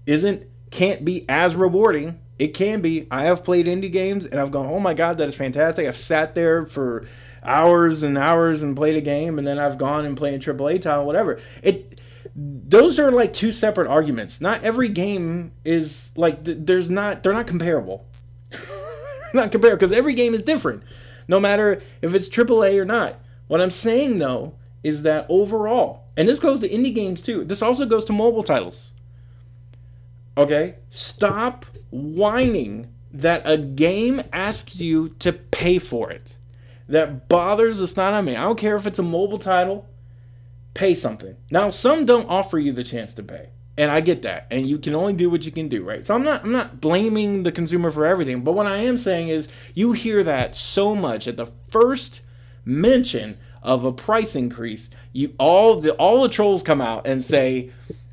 [0.06, 2.20] isn't can't be as rewarding.
[2.40, 3.08] It can be.
[3.10, 5.98] I have played indie games and I've gone, "Oh my god, that is fantastic." I've
[5.98, 7.06] sat there for
[7.44, 10.82] hours and hours and played a game and then I've gone and played a AAA
[10.82, 11.40] title, whatever.
[11.62, 12.00] It
[12.36, 14.42] those are like two separate arguments.
[14.42, 18.06] Not every game is like there's not they're not comparable.
[19.34, 20.84] not compare because every game is different,
[21.28, 23.20] no matter if it's AAA or not.
[23.48, 27.44] What I'm saying though is that overall, and this goes to indie games too.
[27.44, 28.92] This also goes to mobile titles.
[30.38, 36.38] Okay, stop whining that a game asks you to pay for it.
[36.88, 38.36] That bothers us not on me.
[38.36, 39.88] I don't care if it's a mobile title
[40.78, 41.36] pay something.
[41.50, 43.50] Now, some don't offer you the chance to pay.
[43.78, 44.48] And I get that.
[44.50, 46.06] And you can only do what you can do, right?
[46.06, 49.28] So I'm not I'm not blaming the consumer for everything, but what I am saying
[49.28, 52.22] is you hear that so much at the first
[52.66, 57.70] mention of a price increase, you all the all the trolls come out and say,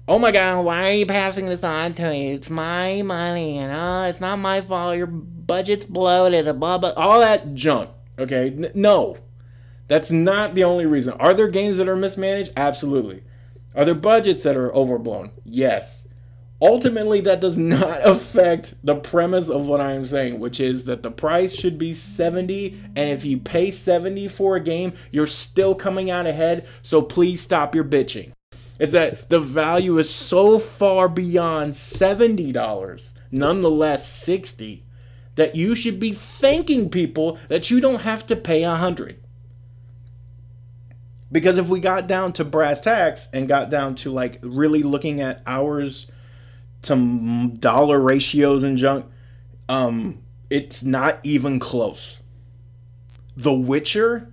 [0.07, 2.33] "Oh my god, why are you passing this on to me?
[2.33, 4.97] It's my money, and oh, it's not my fault.
[4.99, 9.17] Your budget's bloated, and blah blah, all that junk." Okay, N- no,
[9.89, 11.15] that's not the only reason.
[11.15, 12.53] Are there games that are mismanaged?
[12.57, 13.23] Absolutely.
[13.75, 15.33] Are there budgets that are overblown?
[15.45, 16.07] Yes.
[16.63, 21.03] Ultimately, that does not affect the premise of what I am saying, which is that
[21.03, 25.75] the price should be 70, and if you pay 70 for a game, you're still
[25.75, 28.33] coming out ahead, so please stop your bitching.
[28.79, 34.85] It's that the value is so far beyond $70, nonetheless 60,
[35.35, 39.24] that you should be thanking people that you don't have to pay 100.
[41.35, 45.21] Because if we got down to brass tacks and got down to like really looking
[45.21, 46.07] at hours
[46.83, 49.07] to dollar ratios and junk,
[49.69, 52.21] um, it's not even close.
[53.37, 54.33] The Witcher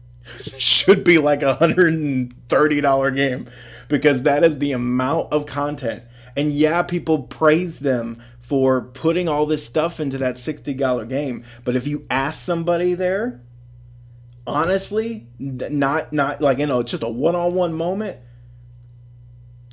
[0.58, 3.48] should be like a $130 game
[3.88, 6.02] because that is the amount of content.
[6.36, 11.44] And yeah, people praise them for putting all this stuff into that $60 game.
[11.64, 13.40] But if you ask somebody there,
[14.46, 18.18] honestly, not not like you know, it's just a one-on-one moment.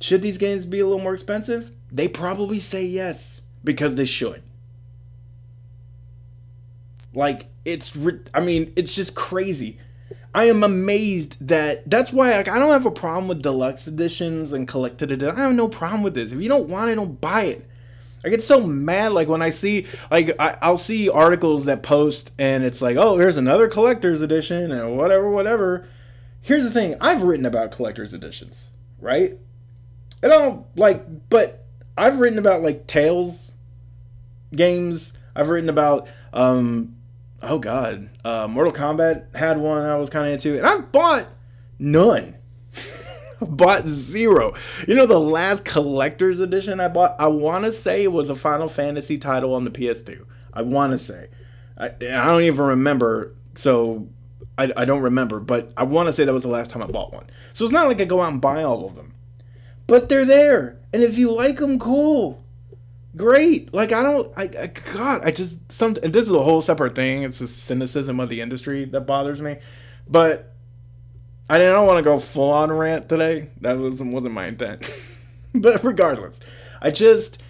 [0.00, 1.70] Should these games be a little more expensive?
[1.92, 4.42] They probably say yes because they should.
[7.14, 7.96] Like it's
[8.32, 9.78] I mean, it's just crazy.
[10.32, 14.52] I am amazed that that's why like, I don't have a problem with deluxe editions
[14.52, 15.38] and collected editions.
[15.38, 16.32] I have no problem with this.
[16.32, 17.69] If you don't want it, don't buy it.
[18.24, 22.32] I get so mad like when I see like I, will see articles that post
[22.38, 25.88] and it's like, oh, here's another collector's edition and whatever, whatever.
[26.42, 28.68] Here's the thing: I've written about collector's editions,
[29.00, 29.38] right?
[30.22, 31.64] And I don't like, but
[31.96, 33.52] I've written about like Tales
[34.54, 35.16] games.
[35.34, 36.96] I've written about um,
[37.42, 41.26] oh god, uh, Mortal Kombat had one I was kind of into, and I've bought
[41.78, 42.36] none
[43.48, 44.54] bought zero.
[44.86, 48.34] You know, the last collector's edition I bought, I want to say it was a
[48.34, 50.24] Final Fantasy title on the PS2.
[50.52, 51.28] I want to say.
[51.78, 54.08] I, I don't even remember, so
[54.58, 56.86] I, I don't remember, but I want to say that was the last time I
[56.86, 57.26] bought one.
[57.52, 59.14] So it's not like I go out and buy all of them.
[59.86, 60.78] But they're there.
[60.92, 62.44] And if you like them, cool.
[63.16, 63.72] Great.
[63.74, 66.94] Like, I don't, I, I God, I just, some, and this is a whole separate
[66.94, 67.22] thing.
[67.22, 69.56] It's the cynicism of the industry that bothers me.
[70.06, 70.49] But
[71.50, 73.48] I didn't want to go full on rant today.
[73.60, 74.88] That was wasn't my intent.
[75.54, 76.38] but regardless,
[76.80, 77.42] I just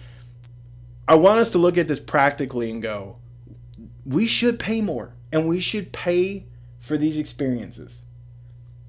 [1.07, 3.17] I want us to look at this practically and go,
[4.03, 6.47] we should pay more and we should pay
[6.79, 8.01] for these experiences.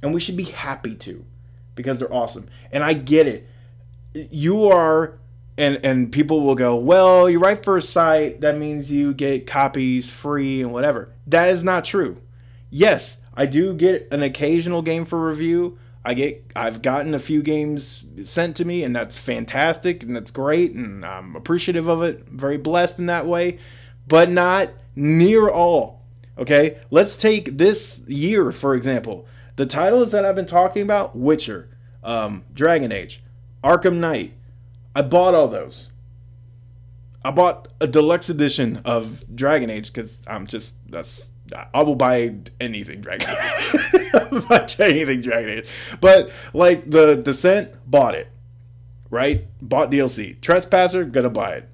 [0.01, 1.27] And we should be happy to
[1.75, 2.49] because they're awesome.
[2.73, 3.47] And I get it.
[4.15, 5.19] You are
[5.59, 10.09] and and people will go, "Well, you're right a site, that means you get copies
[10.09, 12.17] free and whatever." That is not true.
[12.71, 15.79] Yes, I do get an occasional game for review.
[16.05, 20.31] I get I've gotten a few games sent to me and that's fantastic and that's
[20.31, 22.29] great and I'm appreciative of it.
[22.29, 23.59] Very blessed in that way,
[24.09, 26.03] but not near all.
[26.37, 26.79] Okay?
[26.91, 29.27] Let's take this year for example.
[29.57, 31.69] The titles that I've been talking about, Witcher,
[32.03, 33.23] um, Dragon Age,
[33.63, 34.33] Arkham Knight.
[34.95, 35.91] I bought all those.
[37.25, 41.32] I bought a deluxe edition of Dragon Age cuz I'm just that's
[41.75, 44.13] I will buy anything Dragon Age.
[44.49, 45.69] buy anything Dragon Age.
[46.01, 48.29] But like the Descent, bought it.
[49.11, 49.47] Right?
[49.61, 50.41] Bought DLC.
[50.41, 51.69] Trespasser, gonna buy it.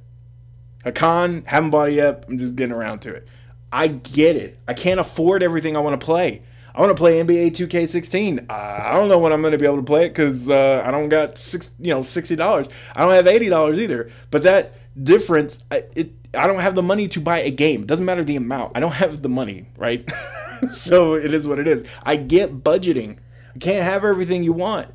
[0.84, 2.24] Hakkon, haven't bought it yet.
[2.28, 3.28] I'm just getting around to it.
[3.72, 4.58] I get it.
[4.66, 6.42] I can't afford everything I want to play.
[6.74, 8.48] I want to play NBA 2K16.
[8.48, 10.82] Uh, I don't know when I'm going to be able to play it because uh,
[10.84, 12.68] I don't got six, you know, sixty dollars.
[12.94, 14.10] I don't have eighty dollars either.
[14.30, 17.82] But that difference, it, I don't have the money to buy a game.
[17.82, 18.72] It doesn't matter the amount.
[18.76, 20.08] I don't have the money, right?
[20.72, 21.84] so it is what it is.
[22.02, 23.18] I get budgeting.
[23.54, 24.92] I can't have everything you want.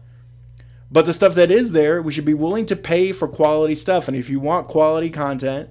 [0.91, 4.08] But the stuff that is there, we should be willing to pay for quality stuff.
[4.08, 5.69] And if you want quality content,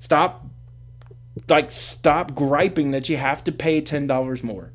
[0.00, 0.44] stop
[1.48, 4.72] like stop griping that you have to pay $10 more.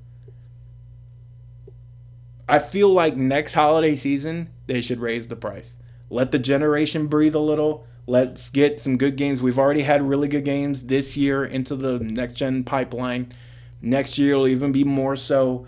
[2.47, 5.75] I feel like next holiday season they should raise the price.
[6.09, 7.85] Let the generation breathe a little.
[8.07, 9.41] Let's get some good games.
[9.41, 13.33] We've already had really good games this year into the next gen pipeline.
[13.81, 15.65] Next year will even be more so.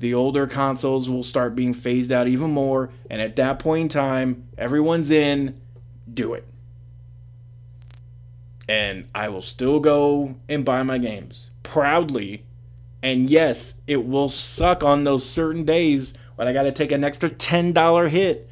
[0.00, 2.90] The older consoles will start being phased out even more.
[3.10, 5.60] And at that point in time, everyone's in.
[6.12, 6.46] Do it.
[8.68, 12.44] And I will still go and buy my games proudly.
[13.02, 17.02] And yes, it will suck on those certain days when I got to take an
[17.02, 18.50] extra $10 hit.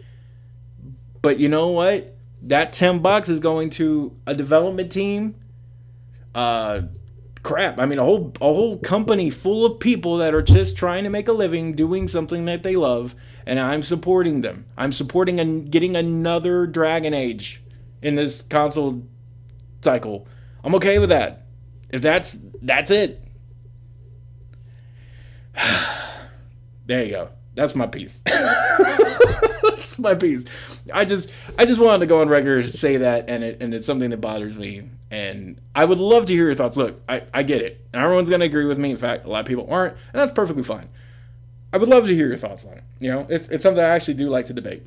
[1.20, 2.15] But you know what?
[2.47, 5.35] That 10 bucks is going to a development team,
[6.35, 6.83] uh,
[7.43, 7.79] crap.
[7.79, 11.11] I mean, a whole a whole company full of people that are just trying to
[11.11, 13.15] make a living doing something that they love,
[13.47, 14.67] and I'm supporting them.
[14.77, 17.63] I'm supporting and getting another Dragon Age
[18.03, 19.07] in this console
[19.81, 20.27] cycle.
[20.63, 21.47] I'm okay with that.
[21.91, 23.23] If that's that's it.
[26.87, 27.31] there you go.
[27.55, 28.23] That's my piece.
[29.87, 30.44] That's my piece.
[30.92, 33.72] I just I just wanted to go on record and say that and it and
[33.72, 34.90] it's something that bothers me.
[35.12, 36.77] And I would love to hear your thoughts.
[36.77, 37.87] Look, I, I get it.
[37.94, 38.90] Everyone's gonna agree with me.
[38.90, 40.88] In fact, a lot of people aren't, and that's perfectly fine.
[41.72, 42.85] I would love to hear your thoughts on it.
[42.99, 44.83] You know, it's it's something I actually do like to debate.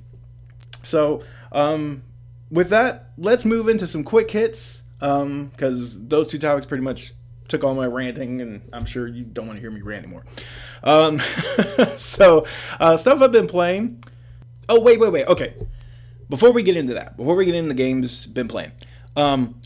[0.84, 2.04] So, um,
[2.52, 4.82] with that, let's move into some quick hits.
[5.02, 7.14] Um, because those two topics pretty much
[7.48, 10.26] took all my ranting, and I'm sure you don't want to hear me rant anymore.
[10.84, 11.20] Um,
[11.98, 12.46] so,
[12.82, 14.04] uh, stuff I've been playing.
[14.70, 15.28] Oh, wait, wait, wait.
[15.28, 15.56] Okay.
[16.30, 18.72] Before we get into that, before we get into the games been playing,
[19.16, 19.60] um,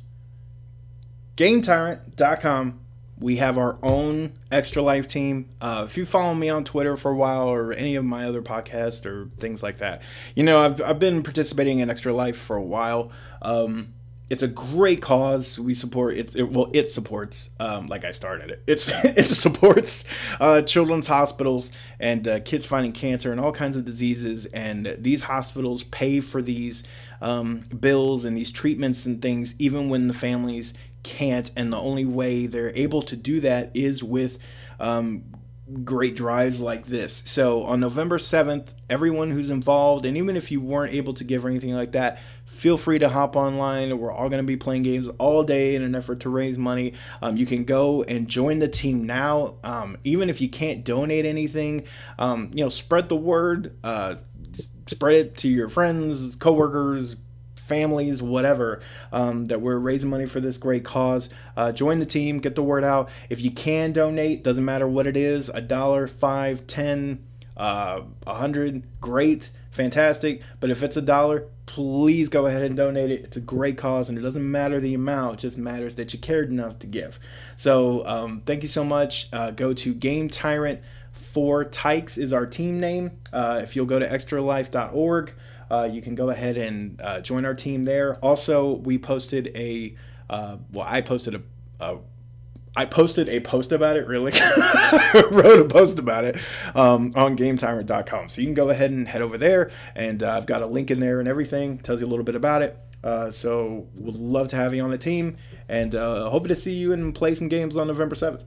[1.35, 2.79] GameTyrant.com,
[3.19, 5.49] we have our own Extra Life team.
[5.59, 8.41] Uh, if you follow me on Twitter for a while or any of my other
[8.41, 10.01] podcasts or things like that,
[10.35, 13.11] you know, I've, I've been participating in Extra Life for a while.
[13.41, 13.93] Um,
[14.29, 15.59] it's a great cause.
[15.59, 17.49] We support it's it, well, it supports.
[17.59, 18.63] Um, like I started it.
[18.67, 20.05] It's it supports
[20.39, 24.45] uh, children's hospitals and uh, kids fighting cancer and all kinds of diseases.
[24.47, 26.83] And these hospitals pay for these
[27.21, 31.51] um, bills and these treatments and things, even when the families can't.
[31.57, 34.39] And the only way they're able to do that is with
[34.79, 35.25] um,
[35.83, 37.23] great drives like this.
[37.25, 41.45] So on November 7th, everyone who's involved, and even if you weren't able to give
[41.45, 43.97] or anything like that, feel free to hop online.
[43.97, 46.93] We're all going to be playing games all day in an effort to raise money.
[47.21, 49.55] Um, you can go and join the team now.
[49.63, 51.85] Um, even if you can't donate anything,
[52.19, 53.75] um, you know, spread the word.
[53.83, 54.15] Uh,
[54.87, 57.15] spread it to your friends, coworkers,
[57.67, 61.29] families, whatever, um, that we're raising money for this great cause.
[61.55, 63.09] Uh, join the team, get the word out.
[63.29, 67.23] If you can donate, doesn't matter what it is, a dollar, five, ten,
[67.55, 70.41] uh, a hundred, great, fantastic.
[70.59, 73.21] But if it's a dollar, please go ahead and donate it.
[73.21, 76.19] It's a great cause, and it doesn't matter the amount; it just matters that you
[76.19, 77.19] cared enough to give.
[77.55, 79.29] So, um, thank you so much.
[79.31, 80.81] Uh, go to Game Tyrant.
[81.13, 83.11] For Tykes is our team name.
[83.31, 85.33] Uh, if you'll go to extralife.org,
[85.69, 88.15] uh, you can go ahead and uh, join our team there.
[88.17, 89.95] Also, we posted a
[90.29, 91.41] uh, well, I posted a,
[91.79, 91.97] a
[92.75, 94.31] I posted a post about it, really.
[95.31, 96.37] wrote a post about it
[96.73, 98.29] um, on GameTyrant.com.
[98.29, 100.89] So you can go ahead and head over there, and uh, I've got a link
[100.89, 101.77] in there and everything.
[101.77, 102.77] Tells you a little bit about it.
[103.03, 105.37] Uh, so would love to have you on the team,
[105.69, 108.45] and uh, hoping to see you and play some games on November seventh.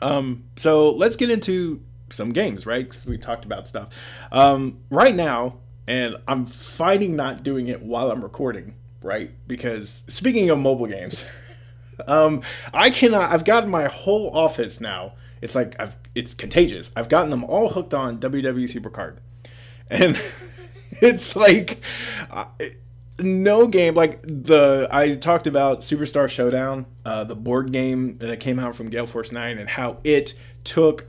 [0.00, 2.84] Um, so let's get into some games, right?
[2.84, 3.88] Because we talked about stuff.
[4.30, 9.30] Um, right now, and I'm fighting not doing it while I'm recording, right?
[9.46, 11.26] Because speaking of mobile games,
[12.06, 12.42] um,
[12.72, 13.30] I cannot.
[13.32, 15.14] I've gotten my whole office now.
[15.40, 15.96] It's like I've.
[16.14, 16.92] It's contagious.
[16.94, 19.16] I've gotten them all hooked on WWE Supercard,
[19.88, 20.20] and
[21.00, 21.82] it's like.
[22.30, 22.46] Uh,
[23.20, 28.58] no game like the I talked about Superstar Showdown, uh, the board game that came
[28.58, 31.06] out from Gale Force Nine, and how it took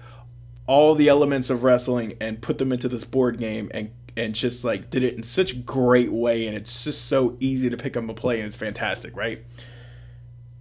[0.67, 4.63] all the elements of wrestling and put them into this board game and and just
[4.63, 7.97] like did it in such a great way and it's just so easy to pick
[7.97, 9.43] up a play and it's fantastic right?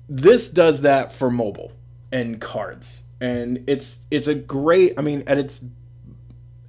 [0.09, 1.73] This does that for mobile
[2.11, 5.65] and cards and it's it's a great i mean at its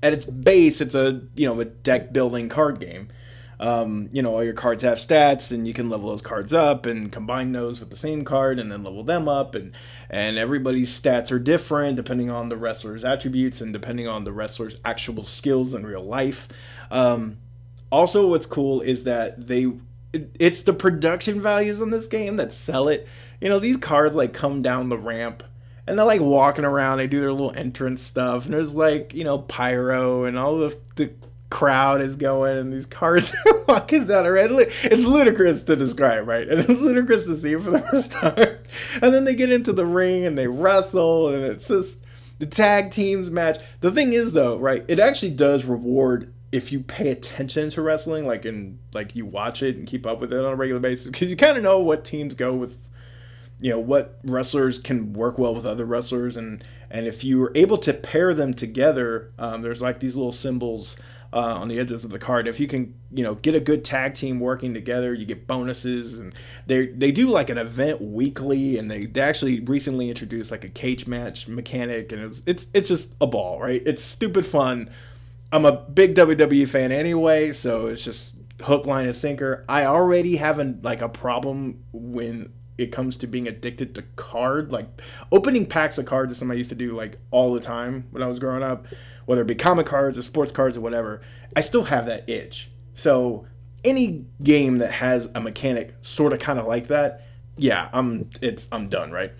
[0.03, 3.09] at its base it's a you know a deck building card game
[3.63, 6.85] um, you know, all your cards have stats, and you can level those cards up
[6.85, 9.71] and combine those with the same card, and then level them up, and
[10.09, 14.81] and everybody's stats are different depending on the wrestler's attributes and depending on the wrestler's
[14.83, 16.49] actual skills in real life.
[16.91, 17.37] Um,
[17.89, 19.71] also, what's cool is that they
[20.11, 23.07] it's the production values in this game that sell it.
[23.39, 25.41] You know, these cards like come down the ramp
[25.87, 26.97] and they're like walking around.
[26.97, 30.77] They do their little entrance stuff, and there's like you know pyro and all the
[30.97, 31.13] the
[31.53, 34.59] crowd is going, and these cards are walking down around.
[34.59, 36.49] It's ludicrous to describe, right?
[36.49, 38.57] And it's ludicrous to see for the first time.
[39.03, 42.03] And then they get into the ring and they wrestle, and it's just
[42.39, 43.59] the tag teams match.
[43.81, 44.83] The thing is, though, right?
[44.87, 49.61] It actually does reward if you pay attention to wrestling, like in like you watch
[49.61, 51.79] it and keep up with it on a regular basis, because you kind of know
[51.79, 52.89] what teams go with,
[53.59, 57.51] you know, what wrestlers can work well with other wrestlers, and and if you are
[57.53, 60.97] able to pair them together, um, there's like these little symbols.
[61.33, 62.47] Uh, on the edges of the card.
[62.47, 66.19] If you can, you know, get a good tag team working together, you get bonuses,
[66.19, 66.35] and
[66.67, 70.69] they they do like an event weekly, and they, they actually recently introduced like a
[70.69, 73.81] cage match mechanic, and it's it's it's just a ball, right?
[73.83, 74.91] It's stupid fun
[75.53, 79.63] I'm a big WWE fan anyway, so it's just hook, line, and sinker.
[79.69, 84.71] I already have a, like a problem when it comes to being addicted to card.
[84.71, 84.87] Like
[85.31, 88.23] opening packs of cards is something I used to do like all the time when
[88.23, 88.87] I was growing up,
[89.25, 91.21] whether it be comic cards or sports cards or whatever.
[91.55, 92.69] I still have that itch.
[92.93, 93.45] So
[93.83, 97.21] any game that has a mechanic sort of kind of like that,
[97.57, 99.31] yeah, I'm it's I'm done, right?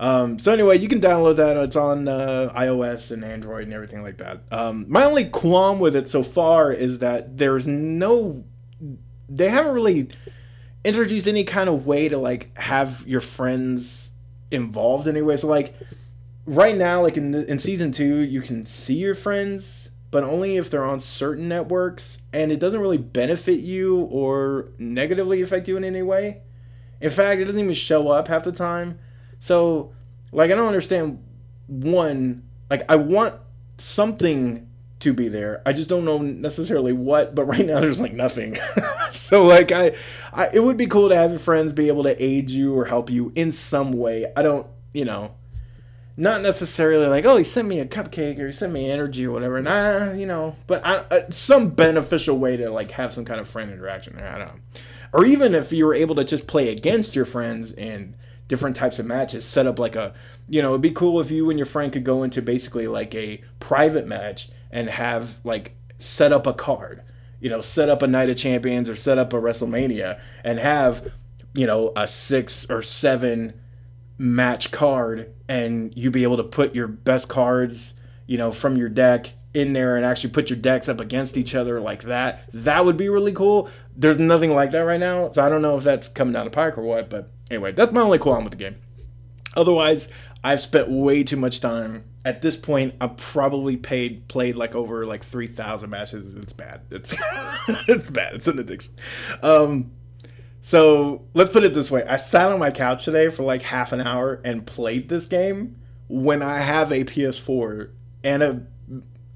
[0.00, 1.58] Um, so anyway, you can download that.
[1.58, 4.40] It's on uh, iOS and Android and everything like that.
[4.50, 8.42] Um, my only qualm with it so far is that there's no,
[9.28, 10.08] they haven't really
[10.84, 14.12] introduced any kind of way to like have your friends
[14.50, 15.36] involved anyway.
[15.36, 15.74] So like
[16.46, 20.56] right now, like in the, in season two, you can see your friends, but only
[20.56, 25.76] if they're on certain networks, and it doesn't really benefit you or negatively affect you
[25.76, 26.42] in any way.
[27.00, 28.98] In fact, it doesn't even show up half the time.
[29.38, 29.92] So,
[30.32, 31.22] like, I don't understand.
[31.68, 33.36] One, like, I want
[33.78, 34.68] something
[35.00, 35.62] to be there.
[35.66, 37.34] I just don't know necessarily what.
[37.34, 38.58] But right now, there's like nothing.
[39.12, 39.92] so, like, I,
[40.32, 42.84] I, it would be cool to have your friends be able to aid you or
[42.84, 44.26] help you in some way.
[44.36, 45.34] I don't, you know,
[46.16, 49.32] not necessarily like, oh, he sent me a cupcake or he sent me energy or
[49.32, 49.60] whatever.
[49.60, 53.48] Nah, you know, but I, uh, some beneficial way to like have some kind of
[53.48, 54.28] friend interaction there.
[54.28, 54.60] I don't know.
[55.12, 58.14] Or even if you were able to just play against your friends and
[58.48, 60.12] different types of matches, set up like a,
[60.46, 63.14] you know, it'd be cool if you and your friend could go into basically like
[63.14, 67.02] a private match and have like set up a card,
[67.40, 71.12] you know, set up a Night of Champions or set up a WrestleMania and have,
[71.54, 73.58] you know, a six or seven
[74.18, 77.94] match card and you be able to put your best cards,
[78.26, 81.54] you know, from your deck in there and actually put your decks up against each
[81.54, 82.48] other like that.
[82.52, 83.68] That would be really cool.
[83.96, 86.50] There's nothing like that right now, so I don't know if that's coming down the
[86.50, 88.76] pike or what, but Anyway, that's my only qualm with the game.
[89.56, 90.08] Otherwise,
[90.44, 92.04] I've spent way too much time.
[92.24, 96.34] At this point, I've probably paid played like over like three thousand matches.
[96.34, 96.82] It's bad.
[96.90, 97.16] It's
[97.88, 98.34] it's bad.
[98.34, 98.94] It's an addiction.
[99.42, 99.92] Um,
[100.60, 103.92] so let's put it this way: I sat on my couch today for like half
[103.92, 105.76] an hour and played this game
[106.08, 107.90] when I have a PS4
[108.24, 108.66] and a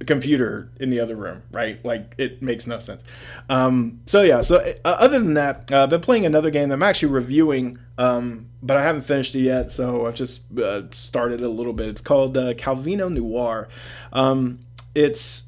[0.07, 1.83] computer in the other room, right?
[1.85, 3.03] Like it makes no sense.
[3.49, 4.41] Um, so yeah.
[4.41, 7.79] So uh, other than that, uh, I've been playing another game that I'm actually reviewing,
[7.99, 9.73] um, but I haven't finished it yet.
[9.73, 11.89] So I've just uh, started a little bit.
[11.89, 13.69] It's called uh, Calvino Noir.
[14.13, 14.61] Um,
[14.95, 15.45] it's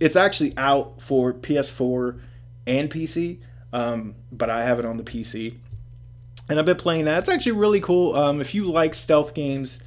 [0.00, 2.18] it's actually out for PS4
[2.66, 3.38] and PC,
[3.72, 5.56] um, but I have it on the PC,
[6.48, 7.20] and I've been playing that.
[7.20, 8.14] It's actually really cool.
[8.14, 9.82] Um, if you like stealth games,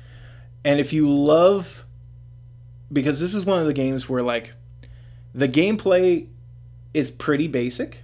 [0.63, 1.85] and if you love
[2.91, 4.53] because this is one of the games where like
[5.33, 6.27] the gameplay
[6.93, 8.03] is pretty basic,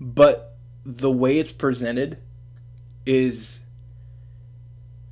[0.00, 2.18] but the way it's presented
[3.06, 3.60] is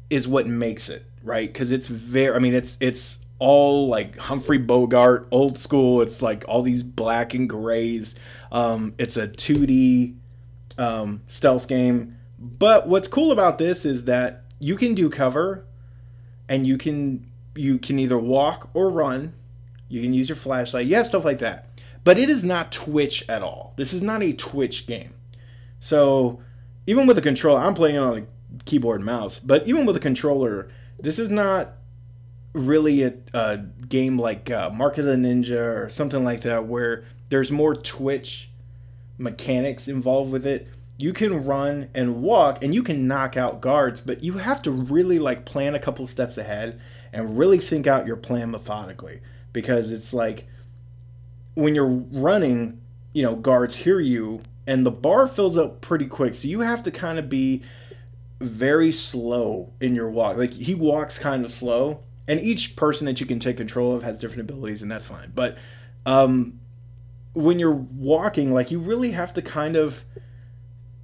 [0.08, 2.34] is what makes it right because it's very.
[2.34, 6.02] I mean, it's it's all like Humphrey Bogart, old school.
[6.02, 8.14] It's like all these black and grays.
[8.52, 10.14] Um, it's a 2D
[10.78, 12.16] um, stealth game.
[12.38, 15.66] But what's cool about this is that you can do cover
[16.48, 19.34] and you can you can either walk or run.
[19.88, 20.86] You can use your flashlight.
[20.86, 21.68] You have stuff like that.
[22.04, 23.74] But it is not Twitch at all.
[23.76, 25.14] This is not a Twitch game.
[25.80, 26.40] So
[26.86, 28.26] even with a controller, I'm playing it on a
[28.64, 31.74] keyboard and mouse, but even with a controller, this is not
[32.52, 37.04] really a, a game like uh, Mark of the Ninja or something like that where
[37.28, 38.50] there's more Twitch
[39.18, 40.68] mechanics involved with it.
[40.98, 44.70] You can run and walk and you can knock out guards, but you have to
[44.70, 46.80] really like plan a couple steps ahead
[47.12, 49.20] and really think out your plan methodically
[49.52, 50.46] because it's like
[51.54, 52.80] when you're running,
[53.12, 56.34] you know, guards hear you and the bar fills up pretty quick.
[56.34, 57.62] So you have to kind of be
[58.40, 60.36] very slow in your walk.
[60.36, 64.02] Like he walks kind of slow, and each person that you can take control of
[64.02, 65.32] has different abilities, and that's fine.
[65.34, 65.58] But
[66.06, 66.60] um,
[67.34, 70.04] when you're walking, like you really have to kind of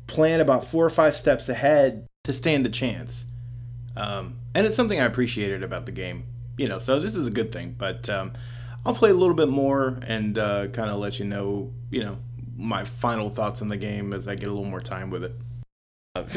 [0.06, 3.24] plan about four or five steps ahead to stand a chance.
[3.96, 6.24] Um, and it's something I appreciated about the game,
[6.56, 6.78] you know.
[6.78, 7.74] So this is a good thing.
[7.76, 8.32] But um,
[8.84, 12.18] I'll play a little bit more and uh, kind of let you know, you know,
[12.56, 15.34] my final thoughts on the game as I get a little more time with it.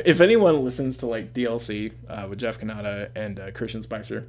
[0.05, 4.27] If anyone listens to like DLC uh, with Jeff Cannata and uh, Christian Spicer,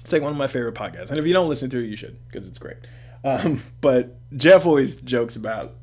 [0.00, 1.10] it's like one of my favorite podcasts.
[1.10, 2.78] And if you don't listen to it, you should because it's great.
[3.22, 5.74] Um, but Jeff always jokes about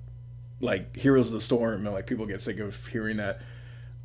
[0.59, 3.39] like Heroes of the Storm and like people get sick of hearing that.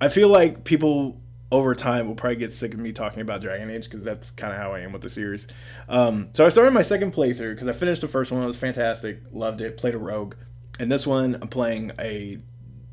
[0.01, 1.21] I feel like people
[1.53, 4.53] over time will probably get sick of me talking about Dragon Age because that's kind
[4.53, 5.47] of how I am with the series.
[5.89, 8.43] Um, so I started my second playthrough because I finished the first one.
[8.43, 9.77] It was fantastic, loved it.
[9.77, 10.35] Played a rogue,
[10.79, 12.39] and this one I'm playing a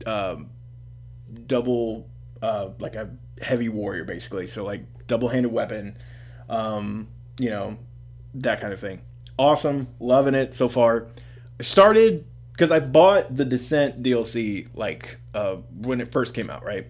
[0.05, 0.49] um,
[1.47, 2.09] double,
[2.41, 4.47] uh, like a heavy warrior basically.
[4.47, 5.97] So like double-handed weapon,
[6.49, 7.07] um,
[7.39, 7.77] you know,
[8.35, 9.01] that kind of thing.
[9.37, 11.07] Awesome, loving it so far.
[11.59, 16.63] I started because I bought the Descent DLC like uh, when it first came out,
[16.63, 16.87] right?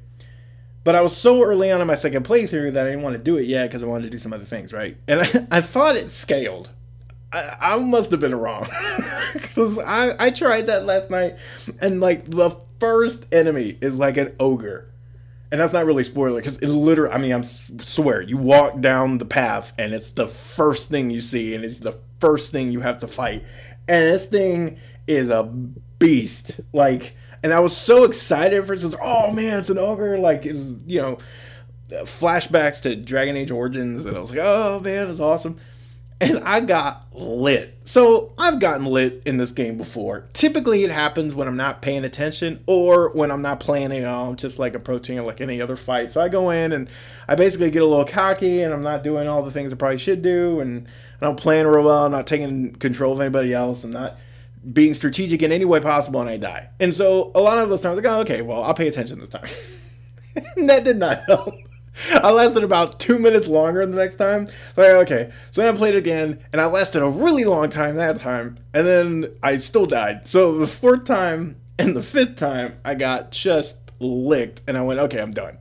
[0.84, 3.22] But I was so early on in my second playthrough that I didn't want to
[3.22, 4.98] do it yet because I wanted to do some other things, right?
[5.08, 6.70] And I, I thought it scaled.
[7.32, 8.68] I, I must have been wrong
[9.34, 11.38] because I, I tried that last night,
[11.80, 14.92] and like the first enemy is like an ogre,
[15.52, 17.14] and that's not really spoiler because it literally.
[17.14, 21.22] I mean, I'm swear you walk down the path and it's the first thing you
[21.22, 23.44] see, and it's the first thing you have to fight,
[23.88, 24.78] and this thing
[25.08, 25.44] is a
[26.00, 26.60] beast.
[26.74, 28.96] Like and I was so excited for this.
[29.02, 30.18] Oh man, it's an ogre!
[30.18, 31.18] Like is you know
[31.90, 35.60] flashbacks to Dragon Age Origins, and I was like, oh man, it's awesome.
[36.20, 37.80] And I got lit.
[37.84, 40.28] So I've gotten lit in this game before.
[40.34, 44.06] Typically, it happens when I'm not paying attention or when I'm not planning.
[44.06, 46.12] I'm just like approaching it like any other fight.
[46.12, 46.90] So I go in and
[47.28, 49.98] I basically get a little cocky, and I'm not doing all the things I probably
[49.98, 50.88] should do, and
[51.20, 52.06] I don't plan real well.
[52.06, 53.84] I'm not taking control of anybody else.
[53.84, 54.20] I'm not
[54.74, 56.70] being strategic in any way possible and I die.
[56.80, 59.20] And so a lot of those times I go, oh, okay, well, I'll pay attention
[59.20, 59.48] this time.
[60.68, 61.56] that did not help.
[62.14, 64.48] I lasted about two minutes longer the next time.
[64.78, 65.32] Like, okay.
[65.52, 68.88] So then I played again, and I lasted a really long time that time, and
[68.88, 70.28] then I still died.
[70.28, 75.00] So the fourth time and the fifth time, I got just licked, and I went,
[75.02, 75.58] okay, I'm done.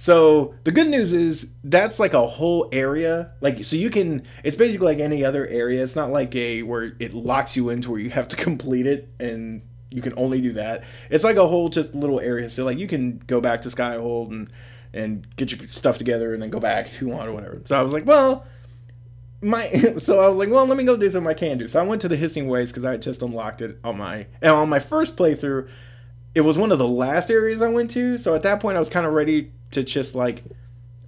[0.00, 3.32] So the good news is that's like a whole area.
[3.42, 5.84] Like so you can it's basically like any other area.
[5.84, 9.10] It's not like a where it locks you into where you have to complete it
[9.20, 10.84] and you can only do that.
[11.10, 12.48] It's like a whole just little area.
[12.48, 14.50] So like you can go back to Skyhold and
[14.94, 17.60] and get your stuff together and then go back if you want or whatever.
[17.64, 18.46] So I was like, well,
[19.42, 19.60] my
[19.98, 21.68] so I was like, well, let me go do something I can do.
[21.68, 24.26] So I went to the hissing waste because I had just unlocked it on my
[24.40, 25.68] and on my first playthrough.
[26.34, 28.16] It was one of the last areas I went to.
[28.16, 30.42] So at that point, I was kind of ready to just like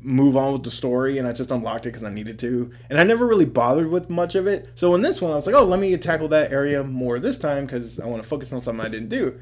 [0.00, 2.72] move on with the story and I just unlocked it because I needed to.
[2.90, 4.68] And I never really bothered with much of it.
[4.74, 7.38] So in this one, I was like, oh, let me tackle that area more this
[7.38, 9.38] time because I want to focus on something I didn't do.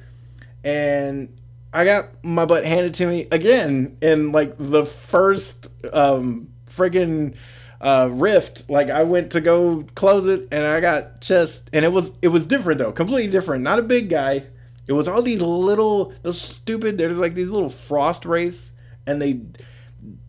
[0.62, 1.34] And
[1.72, 7.34] I got my butt handed to me again in like the first um friggin'
[7.80, 11.88] uh, rift like i went to go close it and i got just and it
[11.90, 14.42] was it was different though completely different not a big guy
[14.86, 18.72] it was all these little those stupid there's like these little frost wraiths
[19.10, 19.40] and they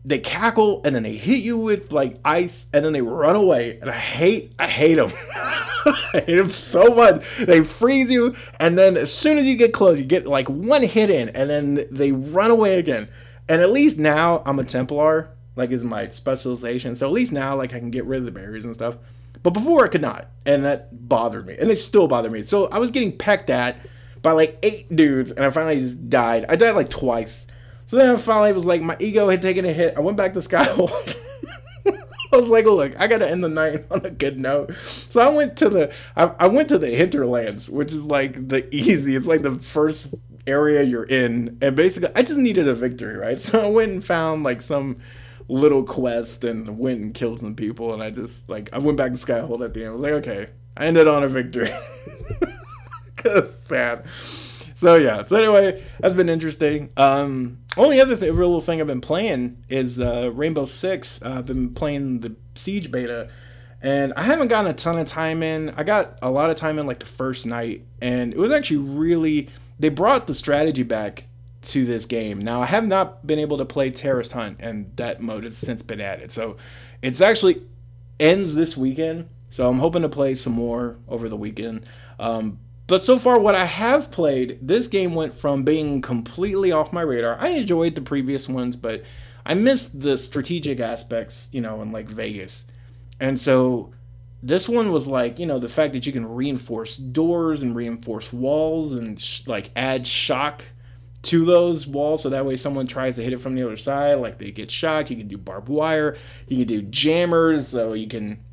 [0.03, 3.77] they cackle and then they hit you with like ice and then they run away.
[3.79, 5.11] And i hate i hate them
[5.85, 7.37] i hate them so much.
[7.37, 10.83] They freeze you and then as soon as you get close you get like one
[10.83, 13.07] hit in and then they run away again.
[13.47, 16.95] And at least now i'm a templar like is my specialization.
[16.95, 18.97] So at least now like i can get rid of the berries and stuff.
[19.43, 22.43] But before i could not and that bothered me and it still bothered me.
[22.43, 23.77] So i was getting pecked at
[24.23, 26.45] by like eight dudes and i finally just died.
[26.49, 27.45] I died like twice
[27.91, 29.97] so then finally it was like my ego had taken a hit.
[29.97, 31.13] I went back to Skyhold.
[32.33, 34.73] I was like, look, I gotta end the night on a good note.
[34.75, 38.65] So I went to the I, I went to the hinterlands, which is like the
[38.73, 39.17] easy.
[39.17, 40.13] It's like the first
[40.47, 43.41] area you're in, and basically I just needed a victory, right?
[43.41, 44.99] So I went and found like some
[45.49, 49.11] little quest and went and killed some people, and I just like I went back
[49.11, 49.89] to Skyhold at the end.
[49.89, 51.69] I was like, okay, I ended on a victory.
[53.17, 54.05] Cause sad.
[54.81, 55.23] So yeah.
[55.25, 56.89] So anyway, that's been interesting.
[56.97, 61.21] Um, only other th- real thing I've been playing is uh, Rainbow Six.
[61.21, 63.29] Uh, I've been playing the Siege beta,
[63.81, 65.69] and I haven't gotten a ton of time in.
[65.71, 68.97] I got a lot of time in like the first night, and it was actually
[68.97, 69.49] really.
[69.79, 71.23] They brought the strategy back
[71.61, 72.39] to this game.
[72.39, 75.81] Now I have not been able to play Terrorist Hunt, and that mode has since
[75.81, 76.31] been added.
[76.31, 76.57] So
[77.01, 77.63] it's actually
[78.19, 79.29] ends this weekend.
[79.49, 81.85] So I'm hoping to play some more over the weekend.
[82.19, 82.59] Um,
[82.91, 86.99] but so far, what I have played, this game went from being completely off my
[86.99, 87.37] radar.
[87.39, 89.03] I enjoyed the previous ones, but
[89.45, 92.65] I missed the strategic aspects, you know, in like Vegas.
[93.17, 93.93] And so
[94.43, 98.33] this one was like, you know, the fact that you can reinforce doors and reinforce
[98.33, 100.65] walls and sh- like add shock
[101.21, 104.15] to those walls so that way someone tries to hit it from the other side
[104.15, 106.17] like they get shocked you can do barbed wire
[106.47, 108.43] you can do jammers so you can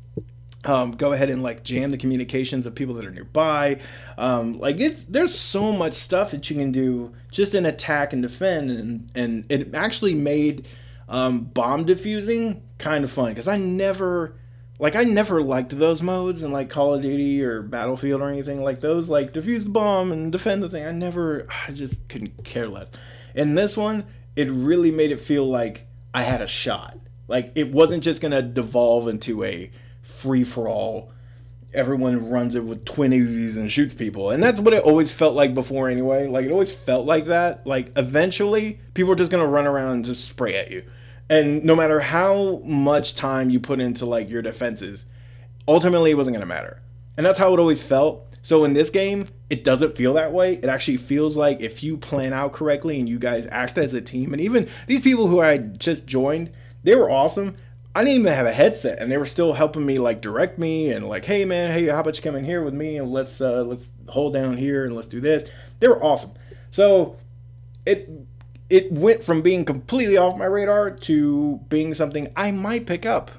[0.65, 3.79] um, go ahead and like jam the communications of people that are nearby
[4.17, 8.21] um, like it's there's so much stuff that you can do just in attack and
[8.21, 10.67] defend and and it actually made
[11.07, 14.35] um, bomb diffusing kind of fun because i never
[14.79, 18.63] like I never liked those modes in like Call of Duty or Battlefield or anything
[18.63, 19.09] like those.
[19.09, 20.85] Like defuse the bomb and defend the thing.
[20.85, 22.89] I never, I just couldn't care less.
[23.35, 24.05] In this one,
[24.37, 26.97] it really made it feel like I had a shot.
[27.27, 29.69] Like it wasn't just gonna devolve into a
[30.09, 31.11] free for all.
[31.73, 35.35] Everyone runs it with twin Uzis and shoots people, and that's what it always felt
[35.35, 35.87] like before.
[35.87, 37.65] Anyway, like it always felt like that.
[37.67, 40.83] Like eventually, people are just gonna run around and just spray at you
[41.29, 45.05] and no matter how much time you put into like your defenses,
[45.67, 46.81] ultimately it wasn't going to matter.
[47.17, 48.25] And that's how it always felt.
[48.41, 50.55] So in this game, it doesn't feel that way.
[50.55, 54.01] It actually feels like if you plan out correctly and you guys act as a
[54.01, 56.51] team, and even these people who I just joined,
[56.83, 57.57] they were awesome.
[57.95, 60.91] I didn't even have a headset, and they were still helping me like direct me
[60.91, 63.41] and like, hey man, hey, how about you come in here with me and let's
[63.41, 65.49] uh, let's hold down here and let's do this.
[65.79, 66.31] They were awesome.
[66.71, 67.17] So
[67.85, 68.09] it
[68.69, 73.31] it went from being completely off my radar to being something I might pick up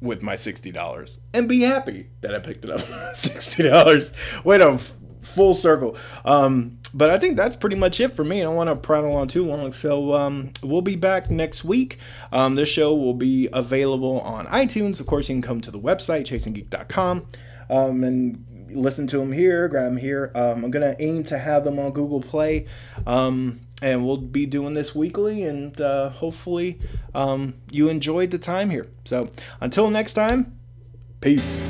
[0.00, 2.80] with my $60 and be happy that I picked it up.
[2.80, 4.44] $60.
[4.44, 4.78] Wait a
[5.26, 5.96] full circle.
[6.24, 8.40] Um, but I think that's pretty much it for me.
[8.40, 9.72] I don't want to prattle on too long.
[9.72, 11.98] So um, we'll be back next week.
[12.32, 15.00] Um, this show will be available on iTunes.
[15.00, 17.26] Of course, you can come to the website, chasinggeek.com,
[17.68, 20.32] um, and listen to them here, grab them here.
[20.34, 22.66] Um, I'm going to aim to have them on Google Play.
[23.06, 26.78] Um, and we'll be doing this weekly and uh, hopefully
[27.14, 29.28] um, you enjoyed the time here so
[29.60, 30.58] until next time
[31.20, 31.62] peace